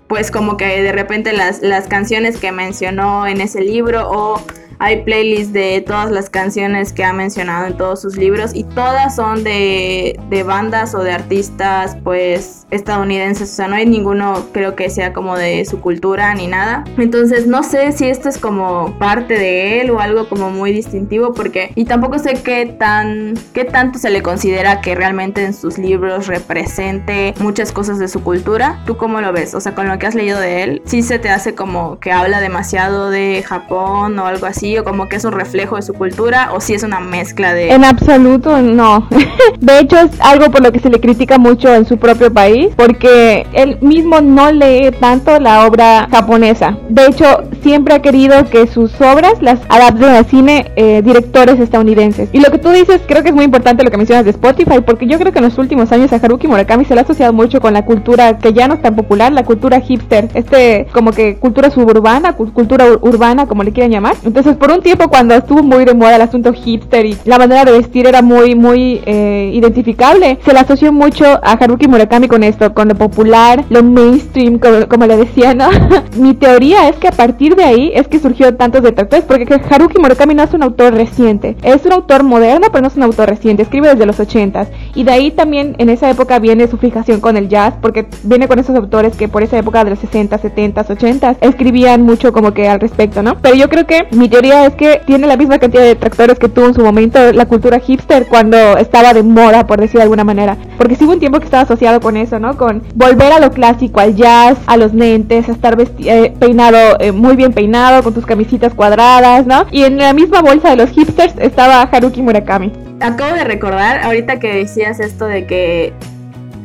pues 0.09 0.31
como 0.31 0.59
que 0.59 0.83
de 0.83 0.93
repente 0.93 1.33
las, 1.33 1.63
las 1.63 1.87
canciones 1.87 2.37
que 2.37 2.53
mencionó 2.53 3.27
en 3.27 3.41
ese 3.41 3.63
libro 3.63 4.11
o 4.11 4.43
hay 4.79 5.03
playlists 5.03 5.53
de 5.53 5.83
todas 5.87 6.11
las 6.11 6.31
canciones 6.31 6.93
que 6.93 7.05
ha 7.05 7.13
mencionado 7.13 7.67
en 7.67 7.77
todos 7.77 8.01
sus 8.01 8.17
libros 8.17 8.55
y 8.55 8.65
todas 8.65 9.17
son 9.17 9.45
de, 9.45 10.19
de 10.29 10.43
bandas 10.43 10.95
o 10.95 11.03
de 11.03 11.13
artistas 11.13 11.97
pues 12.05 12.67
estadounidenses, 12.71 13.51
o 13.53 13.55
sea, 13.55 13.69
no 13.69 13.77
hay 13.77 13.87
ninguno 13.87 14.47
creo 14.53 14.75
que 14.75 14.91
sea 14.91 15.13
como 15.13 15.37
de 15.37 15.65
su 15.65 15.81
cultura 15.81 16.35
ni 16.35 16.47
nada. 16.47 16.85
Entonces 16.99 17.47
no 17.47 17.63
sé 17.63 17.93
si 17.93 18.07
esto 18.09 18.29
es 18.29 18.39
como 18.39 18.97
parte 18.99 19.35
de 19.35 19.81
él 19.81 19.91
o 19.91 20.01
algo 20.01 20.29
como 20.29 20.51
muy 20.51 20.73
distintivo 20.73 21.33
porque 21.33 21.73
y 21.75 21.85
tampoco 21.85 22.19
sé 22.19 22.35
qué 22.43 22.67
tan 22.67 23.35
qué 23.53 23.65
tanto 23.65 23.99
se 23.99 24.11
le 24.11 24.23
considera 24.23 24.81
que 24.81 24.95
realmente 24.95 25.45
en 25.45 25.55
sus 25.55 25.79
libros 25.79 26.27
represente 26.27 27.35
muchas 27.41 27.73
cosas 27.73 27.99
de 27.99 28.09
su 28.09 28.23
cultura. 28.23 28.83
¿Tú 28.87 28.97
cómo 28.97 29.21
lo 29.21 29.33
ves? 29.33 29.55
O 29.55 29.61
sea, 29.61 29.75
con 29.75 29.89
lo 29.89 29.99
que 29.99 30.07
has 30.07 30.15
leído 30.15 30.39
de 30.41 30.63
él, 30.63 30.83
sí 30.85 31.03
se 31.03 31.19
te 31.19 31.31
hace 31.31 31.55
como 31.55 31.99
que 32.01 32.13
habla 32.13 32.41
demasiado 32.41 33.11
de 33.11 33.45
Japón 33.47 34.19
o 34.19 34.27
algo 34.27 34.47
así 34.47 34.66
como 34.85 35.09
que 35.09 35.17
es 35.17 35.25
un 35.25 35.33
reflejo 35.33 35.77
de 35.77 35.83
su 35.83 35.95
cultura 35.95 36.51
o 36.55 36.61
si 36.61 36.75
es 36.75 36.83
una 36.83 37.01
mezcla 37.01 37.55
de 37.55 37.71
En 37.71 37.85
absoluto 37.85 38.61
no. 38.63 39.09
de 39.61 39.79
hecho 39.79 39.99
es 39.99 40.11
algo 40.21 40.51
por 40.51 40.63
lo 40.63 40.73
que 40.73 40.81
se 40.81 40.91
le 40.91 41.01
critica 41.01 41.39
mucho 41.39 41.75
en 41.75 41.87
su 41.87 41.99
propio 41.99 42.33
país 42.33 42.69
porque 42.77 43.47
él 43.53 43.79
mismo 43.81 44.21
no 44.21 44.51
lee 44.51 44.91
tanto 45.01 45.39
la 45.39 45.67
obra 45.67 46.09
japonesa. 46.11 46.77
De 46.89 47.07
hecho, 47.07 47.43
siempre 47.63 47.95
ha 47.95 48.03
querido 48.03 48.45
que 48.51 48.67
sus 48.67 49.01
obras 49.01 49.35
las 49.41 49.61
adapten 49.69 50.11
al 50.11 50.27
cine 50.27 50.71
eh, 50.77 51.03
directores 51.03 51.59
estadounidenses. 51.61 52.29
Y 52.33 52.41
lo 52.41 52.51
que 52.51 52.59
tú 52.59 52.71
dices, 52.71 53.01
creo 53.07 53.23
que 53.23 53.31
es 53.31 53.35
muy 53.35 53.45
importante 53.45 53.85
lo 53.85 53.91
que 53.91 53.97
mencionas 53.97 54.25
de 54.25 54.31
Spotify, 54.33 54.81
porque 54.85 55.07
yo 55.07 55.19
creo 55.19 55.33
que 55.33 55.39
en 55.39 55.45
los 55.45 55.59
últimos 55.59 55.91
años 55.93 56.13
a 56.13 56.17
Haruki 56.17 56.49
Murakami 56.49 56.85
se 56.85 56.95
le 56.95 57.01
ha 57.01 57.05
asociado 57.05 57.33
mucho 57.33 57.61
con 57.61 57.73
la 57.73 57.85
cultura 57.85 58.39
que 58.39 58.53
ya 58.53 58.69
no 58.69 58.75
es 58.75 58.83
tan 58.83 58.95
popular, 58.97 59.33
la 59.33 59.45
cultura 59.45 59.81
hipster, 59.81 60.29
este 60.35 60.87
como 60.93 61.13
que 61.13 61.37
cultura 61.37 61.71
suburbana, 61.71 62.35
cultura 62.35 62.87
urbana, 63.01 63.47
como 63.47 63.63
le 63.63 63.73
quieran 63.73 63.91
llamar. 63.91 64.15
Entonces, 64.25 64.56
por 64.57 64.71
un 64.71 64.81
tiempo 64.81 65.09
cuando 65.09 65.35
estuvo 65.35 65.63
muy 65.63 65.85
de 65.85 65.95
moda 65.95 66.17
el 66.17 66.23
asunto 66.23 66.53
hipster 66.53 67.07
y 67.07 67.17
la 67.25 67.39
manera 67.39 67.65
de 67.65 67.73
vestir 67.73 68.07
era 68.07 68.23
muy, 68.23 68.55
muy 68.55 69.01
eh, 69.07 69.51
identificable, 69.53 70.39
se 70.45 70.53
le 70.53 70.59
asoció 70.59 70.93
mucho 70.93 71.25
a 71.27 71.53
Haruki 71.53 71.89
Murakami 71.89 72.29
con 72.29 72.43
esto, 72.43 72.75
con 72.75 72.89
lo 72.89 72.95
popular, 72.95 73.65
lo 73.71 73.83
mainstream, 73.83 74.59
como, 74.59 75.07
le 75.07 75.17
decía, 75.17 75.55
¿no? 75.55 75.69
Mi 76.17 76.35
teoría 76.35 76.89
es 76.89 76.97
que 76.97 77.09
a 77.09 77.13
partir 77.13 77.57
de 77.57 77.65
ahí 77.65 77.93
es 77.95 78.09
que 78.09 78.19
surgió 78.19 78.55
tantos 78.57 78.83
detractores, 78.83 79.25
porque 79.25 79.47
Haruki 79.71 80.01
Murakami 80.01 80.35
no 80.35 80.43
es 80.43 80.53
un 80.55 80.63
autor 80.63 80.95
reciente, 80.95 81.57
es 81.63 81.85
un 81.85 81.93
autor 81.93 82.23
moderno, 82.23 82.69
pero 82.71 82.83
no 82.83 82.89
es 82.89 82.97
un 82.97 83.03
autor 83.03 83.29
reciente, 83.29 83.63
escribe 83.63 83.89
desde 83.89 84.07
los 84.07 84.19
80s, 84.19 84.69
y 84.95 85.05
de 85.05 85.13
ahí 85.13 85.31
también 85.31 85.75
en 85.79 85.91
esa 85.91 86.11
época 86.11 86.39
viene 86.39 86.69
su 86.69 86.79
fijación 86.79 87.21
con 87.21 87.37
el 87.37 87.49
jazz, 87.49 87.75
porque 87.81 88.07
viene 88.23 88.49
con 88.49 88.59
esos 88.59 88.75
autores 88.77 89.17
que 89.17 89.29
por 89.29 89.43
esa 89.43 89.59
época 89.59 89.85
de 89.85 89.91
los 89.91 89.99
60, 89.99 90.39
70, 90.39 90.87
80 90.89 91.37
escribían 91.41 92.03
mucho 92.03 92.33
como 92.33 92.53
que 92.53 92.69
al 92.69 92.81
respecto, 92.81 93.23
¿no? 93.23 93.37
Pero 93.41 93.55
yo 93.55 93.69
creo 93.69 93.87
que 93.87 94.07
mi 94.13 94.29
teoría 94.29 94.46
es 94.51 94.75
que 94.75 95.01
tiene 95.07 95.27
la 95.27 95.37
misma 95.37 95.59
cantidad 95.59 95.83
de 95.83 95.89
detractores 95.89 96.39
que 96.39 96.49
tuvo 96.49 96.67
en 96.67 96.75
su 96.75 96.83
momento 96.83 97.33
la 97.33 97.47
cultura 97.47 97.81
hipster 97.81 98.27
cuando 98.27 98.77
estaba 98.77 99.13
de 99.15 99.23
moda, 99.23 99.67
por 99.67 99.81
decir 99.81 99.99
de 99.99 100.03
alguna 100.03 100.25
manera, 100.25 100.57
porque 100.77 100.97
sí 100.97 101.05
hubo 101.05 101.13
un 101.13 101.21
tiempo 101.21 101.39
que 101.39 101.45
estaba 101.45 101.63
asociado 101.63 102.01
con 102.01 102.17
eso, 102.17 102.39
¿no? 102.39 102.57
Con 102.57 102.83
volver 102.95 103.33
a 103.33 103.41
lo 103.41 103.51
clásico, 103.51 104.01
al 104.01 104.15
jazz, 104.15 104.59
a 104.67 104.77
los 104.77 104.95
lentes, 104.95 105.49
a 105.49 105.53
estar 105.53 105.77
eh, 105.81 106.33
peinado, 106.39 106.97
eh, 107.01 107.13
muy 107.13 107.37
bien 107.37 107.53
peinado, 107.53 108.03
con 108.03 108.15
tus 108.15 108.27
camisitas 108.27 108.75
cuadradas, 108.75 109.47
¿no? 109.47 109.67
Y 109.71 109.85
en 109.85 109.99
la 109.99 110.13
misma 110.13 110.43
bolsa 110.43 110.71
de 110.71 110.77
los 110.77 110.91
hipsters 110.91 111.35
estaba 111.39 111.83
Haruki 111.83 112.23
Murakami. 112.23 112.73
Acabo 113.01 113.35
de 113.35 113.45
recordar, 113.45 114.01
ahorita 114.03 114.39
que 114.39 114.55
decías 114.55 115.01
esto 115.01 115.27
de 115.27 115.47
que 115.47 115.93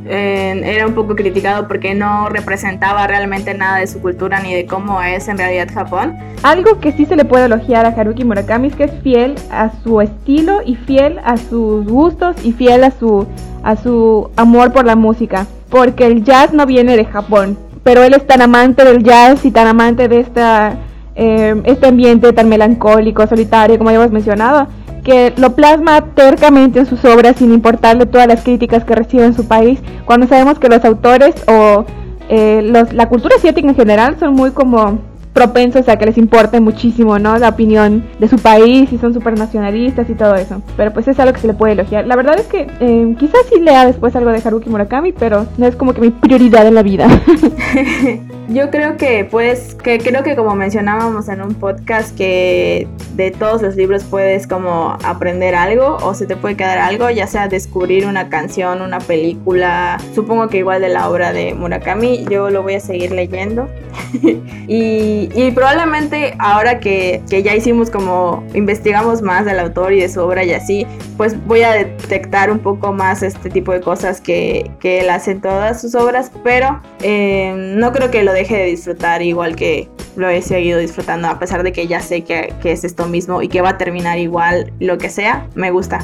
eh, 0.06 0.62
era 0.64 0.88
un 0.88 0.94
poco 0.94 1.16
criticado 1.16 1.68
porque 1.68 1.94
no 1.94 2.30
representaba 2.30 3.06
realmente 3.08 3.54
nada 3.54 3.78
de 3.78 3.88
su 3.88 4.02
cultura 4.02 4.40
ni 4.40 4.54
de 4.54 4.66
cómo 4.66 5.02
es 5.02 5.28
en 5.28 5.38
realidad 5.38 5.70
Japón. 5.74 6.16
Algo 6.44 6.80
que 6.80 6.92
sí 6.92 7.06
se 7.06 7.16
le 7.16 7.26
puede 7.26 7.46
elogiar 7.46 7.86
a 7.86 7.90
Haruki 7.90 8.24
Murakami 8.24 8.70
es 8.70 8.76
que 8.76 8.86
es 8.86 8.94
fiel 9.04 9.36
a 9.52 9.72
su 9.84 10.02
estilo 10.02 10.62
y 10.66 10.76
fiel 10.76 11.20
a 11.24 11.38
sus 11.38 11.86
gustos 11.86 12.36
y 12.44 12.52
fiel 12.52 12.84
a 12.84 12.92
su, 12.92 13.28
a 13.64 13.76
su 13.76 14.32
amor 14.36 14.72
por 14.74 14.86
la 14.86 14.96
música. 14.96 15.46
Porque 15.70 16.06
el 16.06 16.24
jazz 16.24 16.52
no 16.52 16.66
viene 16.66 16.98
de 16.98 17.06
Japón, 17.06 17.58
pero 17.84 18.04
él 18.04 18.14
es 18.14 18.26
tan 18.28 18.42
amante 18.42 18.84
del 18.84 19.04
jazz 19.04 19.46
y 19.46 19.52
tan 19.52 19.68
amante 19.68 20.08
de 20.08 20.20
esta, 20.20 20.76
eh, 21.16 21.62
este 21.66 21.88
ambiente 21.88 22.34
tan 22.34 22.50
melancólico, 22.50 23.26
solitario, 23.28 23.78
como 23.78 23.92
ya 23.92 23.98
hemos 23.98 24.12
mencionado, 24.12 24.68
que 25.04 25.34
lo 25.38 25.56
plasma 25.56 26.02
tercamente 26.14 26.80
en 26.80 26.86
sus 26.86 27.04
obras 27.06 27.36
sin 27.38 27.54
importarle 27.54 28.06
todas 28.06 28.28
las 28.28 28.44
críticas 28.44 28.84
que 28.84 28.96
recibe 28.96 29.26
en 29.26 29.34
su 29.34 29.48
país, 29.48 29.80
cuando 30.06 30.28
sabemos 30.28 30.60
que 30.60 30.70
los 30.70 30.84
autores 30.86 31.36
o 31.48 31.86
eh, 32.30 32.62
los, 32.64 32.94
la 32.94 33.10
cultura 33.10 33.36
asiática 33.36 33.68
en 33.68 33.76
general 33.76 34.18
son 34.20 34.34
muy 34.34 34.52
como 34.52 35.00
propensos 35.34 35.88
a 35.88 35.98
que 35.98 36.06
les 36.06 36.18
importe 36.18 36.60
muchísimo, 36.60 37.18
¿no? 37.20 37.38
La 37.38 37.50
opinión 37.50 38.04
de 38.20 38.28
su 38.28 38.38
país 38.38 38.92
y 38.92 38.98
son 38.98 39.14
súper 39.14 39.38
nacionalistas 39.38 40.10
y 40.10 40.14
todo 40.14 40.36
eso. 40.36 40.62
Pero 40.76 40.92
pues 40.92 41.08
es 41.08 41.20
algo 41.20 41.34
que 41.34 41.40
se 41.40 41.48
le 41.48 41.54
puede 41.54 41.74
elogiar. 41.74 42.06
La 42.06 42.16
verdad 42.16 42.40
es 42.40 42.48
que 42.48 42.68
eh, 42.80 43.16
quizás 43.18 43.42
sí 43.50 43.60
lea 43.60 43.86
después 43.86 44.16
algo 44.16 44.32
de 44.32 44.42
Haruki 44.44 44.70
Murakami, 44.70 45.14
pero 45.14 45.46
no 45.58 45.66
es 45.66 45.76
como 45.76 45.94
que 45.94 46.02
mi 46.02 46.10
prioridad 46.10 46.68
en 46.68 46.76
la 46.76 46.84
vida. 46.84 47.08
Yo 48.50 48.70
creo 48.70 48.98
que 48.98 49.26
pues, 49.30 49.76
que 49.76 50.00
creo 50.00 50.24
que 50.24 50.36
como 50.36 50.56
mencionábamos 50.56 51.30
en 51.30 51.42
un 51.42 51.54
podcast 51.54 52.16
que 52.18 52.88
de 53.16 53.32
todos 53.32 53.62
los 53.62 53.76
libros 53.76 54.04
puedes 54.04 54.48
como 54.48 54.98
aprender 55.04 55.56
algo 55.56 55.98
o 55.98 56.14
se 56.14 56.26
te 56.26 56.36
puede 56.36 56.56
quedar 56.56 56.78
algo, 56.78 57.10
ya 57.10 57.28
sea 57.28 57.48
descubrir 57.48 58.06
una 58.06 58.30
canción, 58.30 58.82
una 58.82 59.00
película, 59.00 59.98
supongo 60.16 60.48
que 60.48 60.58
igual 60.58 60.82
de 60.82 60.90
la 60.90 61.10
obra 61.10 61.34
de 61.34 61.54
Murakami, 61.54 62.26
yo 62.30 62.50
lo 62.50 62.64
voy 62.64 62.76
a 62.76 62.80
seguir 62.80 63.12
leyendo. 63.12 63.68
y, 64.68 65.52
probablemente 65.52 66.36
ahora 66.40 66.80
que, 66.80 67.22
que, 67.30 67.44
ya 67.44 67.56
hicimos 67.56 67.90
como 67.90 68.44
investigamos 68.54 69.22
más 69.22 69.46
del 69.46 69.60
autor 69.60 69.94
y 69.94 70.00
de 70.00 70.10
su 70.10 70.22
obra 70.22 70.44
y 70.44 70.54
así, 70.54 70.88
pues 71.18 71.36
voy 71.46 71.64
a 71.64 71.74
detectar 71.74 72.50
un 72.50 72.60
poco 72.60 72.94
más 72.94 73.22
este 73.22 73.50
tipo 73.50 73.72
de 73.74 73.82
cosas 73.82 74.22
que, 74.22 74.72
que 74.80 75.02
él 75.02 75.10
hace 75.10 75.32
en 75.32 75.42
todas 75.42 75.82
sus 75.82 75.96
obras, 75.96 76.32
pero 76.44 76.82
eh, 77.02 77.54
no 77.58 77.92
creo 77.92 78.12
que 78.12 78.24
lo 78.24 78.34
deje 78.34 78.58
de 78.58 78.66
disfrutar 78.66 79.22
igual 79.22 79.56
que 79.56 79.90
lo 80.16 80.30
he 80.30 80.42
seguido 80.42 80.80
disfrutando, 80.80 81.28
a 81.28 81.40
pesar 81.40 81.64
de 81.64 81.72
que 81.72 81.88
ya 81.88 82.02
sé 82.02 82.24
que, 82.24 82.54
que 82.62 82.72
es 82.72 82.84
esto 82.84 83.01
mismo 83.08 83.42
y 83.42 83.48
que 83.48 83.62
va 83.62 83.70
a 83.70 83.78
terminar 83.78 84.18
igual 84.20 84.74
lo 84.80 84.98
que 84.98 85.10
sea, 85.10 85.48
me 85.56 85.72
gusta. 85.72 86.00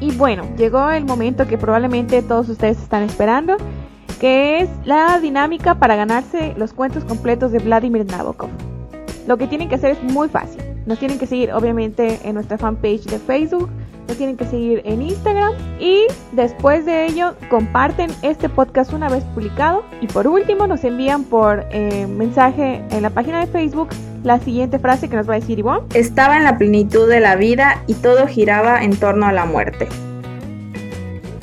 Y 0.00 0.12
bueno, 0.12 0.44
llegó 0.56 0.90
el 0.90 1.04
momento 1.04 1.46
que 1.46 1.58
probablemente 1.58 2.22
todos 2.22 2.48
ustedes 2.48 2.80
están 2.80 3.02
esperando 3.02 3.56
que 4.20 4.60
es 4.60 4.68
la 4.84 5.18
dinámica 5.18 5.76
para 5.76 5.96
ganarse 5.96 6.54
los 6.58 6.74
cuentos 6.74 7.04
completos 7.04 7.52
de 7.52 7.58
Vladimir 7.58 8.04
Nabokov. 8.04 8.50
Lo 9.26 9.38
que 9.38 9.46
tienen 9.46 9.70
que 9.70 9.76
hacer 9.76 9.92
es 9.92 10.02
muy 10.02 10.28
fácil. 10.28 10.62
Nos 10.84 10.98
tienen 10.98 11.18
que 11.18 11.26
seguir 11.26 11.52
obviamente 11.52 12.20
en 12.22 12.34
nuestra 12.34 12.58
fanpage 12.58 13.04
de 13.04 13.18
Facebook, 13.18 13.70
nos 14.10 14.18
tienen 14.18 14.36
que 14.36 14.44
seguir 14.44 14.82
en 14.84 15.02
Instagram 15.02 15.52
y 15.78 16.02
después 16.32 16.84
de 16.84 17.06
ello 17.06 17.34
comparten 17.48 18.10
este 18.22 18.48
podcast 18.48 18.92
una 18.92 19.08
vez 19.08 19.22
publicado 19.22 19.84
y 20.00 20.08
por 20.08 20.26
último 20.26 20.66
nos 20.66 20.82
envían 20.82 21.22
por 21.22 21.64
eh, 21.70 22.08
mensaje 22.08 22.82
en 22.90 23.02
la 23.02 23.10
página 23.10 23.38
de 23.38 23.46
Facebook 23.46 23.90
la 24.24 24.40
siguiente 24.40 24.80
frase 24.80 25.08
que 25.08 25.14
nos 25.14 25.28
va 25.28 25.34
a 25.34 25.38
decir 25.38 25.60
Ivonne. 25.60 25.86
Estaba 25.94 26.36
en 26.36 26.42
la 26.42 26.58
plenitud 26.58 27.08
de 27.08 27.20
la 27.20 27.36
vida 27.36 27.84
y 27.86 27.94
todo 27.94 28.26
giraba 28.26 28.82
en 28.82 28.96
torno 28.96 29.26
a 29.26 29.32
la 29.32 29.44
muerte. 29.44 29.86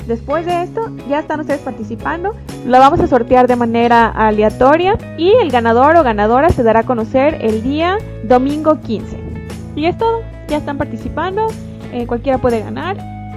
Después 0.06 0.44
de 0.44 0.62
esto, 0.62 0.90
ya 1.08 1.20
están 1.20 1.40
ustedes 1.40 1.60
participando. 1.60 2.34
Lo 2.66 2.78
vamos 2.80 3.00
a 3.00 3.06
sortear 3.06 3.46
de 3.46 3.56
manera 3.56 4.08
aleatoria 4.08 4.98
y 5.16 5.32
el 5.40 5.50
ganador 5.50 5.96
o 5.96 6.02
ganadora 6.02 6.50
se 6.50 6.62
dará 6.62 6.80
a 6.80 6.82
conocer 6.82 7.38
el 7.40 7.62
día 7.62 7.96
domingo 8.24 8.78
15. 8.78 9.16
Y 9.74 9.86
es 9.86 9.96
todo, 9.96 10.20
ya 10.48 10.58
están 10.58 10.76
participando, 10.76 11.46
eh, 11.92 12.06
cualquiera 12.06 12.38
puede 12.38 12.60
ganar. 12.60 12.96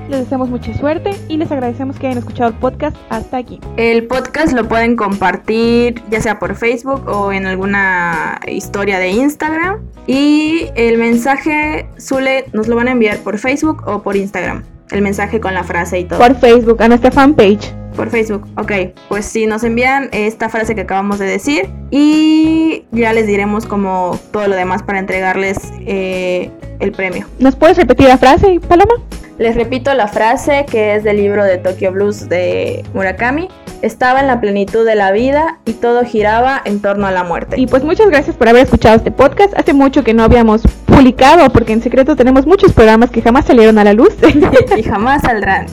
les 0.09 0.19
deseamos 0.21 0.49
mucha 0.49 0.73
suerte 0.73 1.11
y 1.29 1.37
les 1.37 1.51
agradecemos 1.51 1.97
que 1.97 2.07
hayan 2.07 2.17
escuchado 2.17 2.49
el 2.49 2.55
podcast 2.55 2.97
hasta 3.09 3.37
aquí. 3.37 3.61
El 3.77 4.07
podcast 4.07 4.51
lo 4.51 4.67
pueden 4.67 4.95
compartir 4.95 6.01
ya 6.09 6.19
sea 6.19 6.37
por 6.37 6.55
Facebook 6.55 7.07
o 7.07 7.31
en 7.31 7.45
alguna 7.45 8.39
historia 8.47 8.99
de 8.99 9.09
Instagram. 9.09 9.79
Y 10.07 10.65
el 10.75 10.97
mensaje, 10.97 11.87
Zule, 11.99 12.45
nos 12.51 12.67
lo 12.67 12.75
van 12.75 12.87
a 12.87 12.91
enviar 12.91 13.19
por 13.19 13.37
Facebook 13.37 13.83
o 13.85 14.01
por 14.01 14.15
Instagram. 14.17 14.63
El 14.89 15.01
mensaje 15.01 15.39
con 15.39 15.53
la 15.53 15.63
frase 15.63 15.99
y 15.99 16.05
todo. 16.05 16.19
Por 16.19 16.35
Facebook, 16.35 16.81
a 16.81 16.89
nuestra 16.89 17.11
fanpage. 17.11 17.80
Por 17.95 18.09
Facebook, 18.09 18.47
ok. 18.57 18.71
Pues 19.09 19.25
sí, 19.25 19.45
nos 19.45 19.63
envían 19.63 20.09
esta 20.11 20.49
frase 20.49 20.75
que 20.75 20.81
acabamos 20.81 21.19
de 21.19 21.25
decir 21.25 21.69
y 21.89 22.85
ya 22.91 23.13
les 23.13 23.27
diremos 23.27 23.65
como 23.65 24.19
todo 24.31 24.47
lo 24.47 24.55
demás 24.55 24.83
para 24.83 24.99
entregarles 24.99 25.57
eh, 25.85 26.49
el 26.79 26.91
premio. 26.91 27.27
¿Nos 27.39 27.55
puedes 27.55 27.77
repetir 27.77 28.07
la 28.07 28.17
frase, 28.17 28.59
Paloma? 28.67 28.95
Les 29.37 29.55
repito 29.55 29.93
la 29.93 30.07
frase 30.07 30.65
que 30.69 30.95
es 30.95 31.03
del 31.03 31.17
libro 31.17 31.43
de 31.43 31.57
Tokyo 31.57 31.91
Blues 31.91 32.29
de 32.29 32.83
Murakami. 32.93 33.49
Estaba 33.81 34.19
en 34.19 34.27
la 34.27 34.39
plenitud 34.39 34.85
de 34.85 34.95
la 34.95 35.11
vida 35.11 35.57
y 35.65 35.73
todo 35.73 36.03
giraba 36.03 36.61
en 36.65 36.81
torno 36.81 37.07
a 37.07 37.11
la 37.11 37.23
muerte. 37.23 37.59
Y 37.59 37.65
pues 37.65 37.83
muchas 37.83 38.09
gracias 38.09 38.35
por 38.35 38.47
haber 38.47 38.63
escuchado 38.63 38.95
este 38.95 39.11
podcast. 39.11 39.57
Hace 39.57 39.73
mucho 39.73 40.03
que 40.03 40.13
no 40.13 40.23
habíamos 40.23 40.61
publicado 40.85 41.49
porque 41.49 41.73
en 41.73 41.81
secreto 41.81 42.15
tenemos 42.15 42.45
muchos 42.45 42.73
programas 42.73 43.09
que 43.09 43.21
jamás 43.21 43.45
salieron 43.45 43.79
a 43.79 43.83
la 43.83 43.93
luz. 43.93 44.13
y 44.77 44.83
jamás 44.83 45.23
saldrán. 45.23 45.65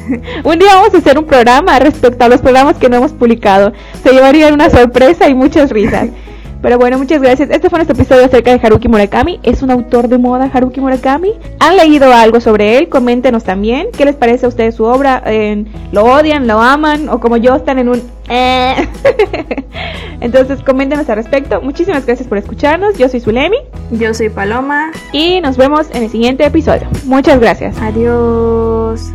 un 0.44 0.58
día 0.58 0.74
vamos 0.74 0.94
a 0.94 0.98
hacer 0.98 1.18
un 1.18 1.26
programa 1.26 1.78
respecto 1.78 2.24
a 2.24 2.28
los 2.28 2.40
programas 2.40 2.78
que 2.78 2.88
no 2.88 2.96
hemos 2.96 3.12
publicado. 3.12 3.72
Se 4.02 4.12
llevaría 4.12 4.52
una 4.54 4.70
sorpresa 4.70 5.28
y 5.28 5.34
muchas 5.34 5.70
risas. 5.70 6.08
Pero 6.60 6.78
bueno, 6.78 6.98
muchas 6.98 7.22
gracias. 7.22 7.50
Este 7.50 7.70
fue 7.70 7.78
nuestro 7.78 7.96
episodio 7.96 8.24
acerca 8.24 8.50
de 8.56 8.60
Haruki 8.64 8.88
Murakami. 8.88 9.38
Es 9.42 9.62
un 9.62 9.70
autor 9.70 10.08
de 10.08 10.18
moda, 10.18 10.50
Haruki 10.52 10.80
Murakami. 10.80 11.34
¿Han 11.60 11.76
leído 11.76 12.12
algo 12.12 12.40
sobre 12.40 12.78
él? 12.78 12.88
Coméntenos 12.88 13.44
también. 13.44 13.88
¿Qué 13.96 14.04
les 14.04 14.16
parece 14.16 14.46
a 14.46 14.48
ustedes 14.48 14.74
su 14.74 14.84
obra? 14.84 15.22
¿Lo 15.92 16.04
odian? 16.04 16.46
¿Lo 16.46 16.60
aman? 16.60 17.08
¿O 17.08 17.20
como 17.20 17.36
yo 17.36 17.54
están 17.54 17.78
en 17.78 17.88
un... 17.88 18.02
Eh? 18.28 18.74
Entonces 20.20 20.60
coméntenos 20.62 21.08
al 21.08 21.16
respecto. 21.16 21.60
Muchísimas 21.62 22.04
gracias 22.04 22.28
por 22.28 22.38
escucharnos. 22.38 22.98
Yo 22.98 23.08
soy 23.08 23.20
Zulemi. 23.20 23.58
Yo 23.92 24.12
soy 24.12 24.28
Paloma. 24.28 24.90
Y 25.12 25.40
nos 25.40 25.56
vemos 25.56 25.86
en 25.94 26.02
el 26.02 26.10
siguiente 26.10 26.44
episodio. 26.44 26.88
Muchas 27.04 27.40
gracias. 27.40 27.76
Adiós. 27.80 29.12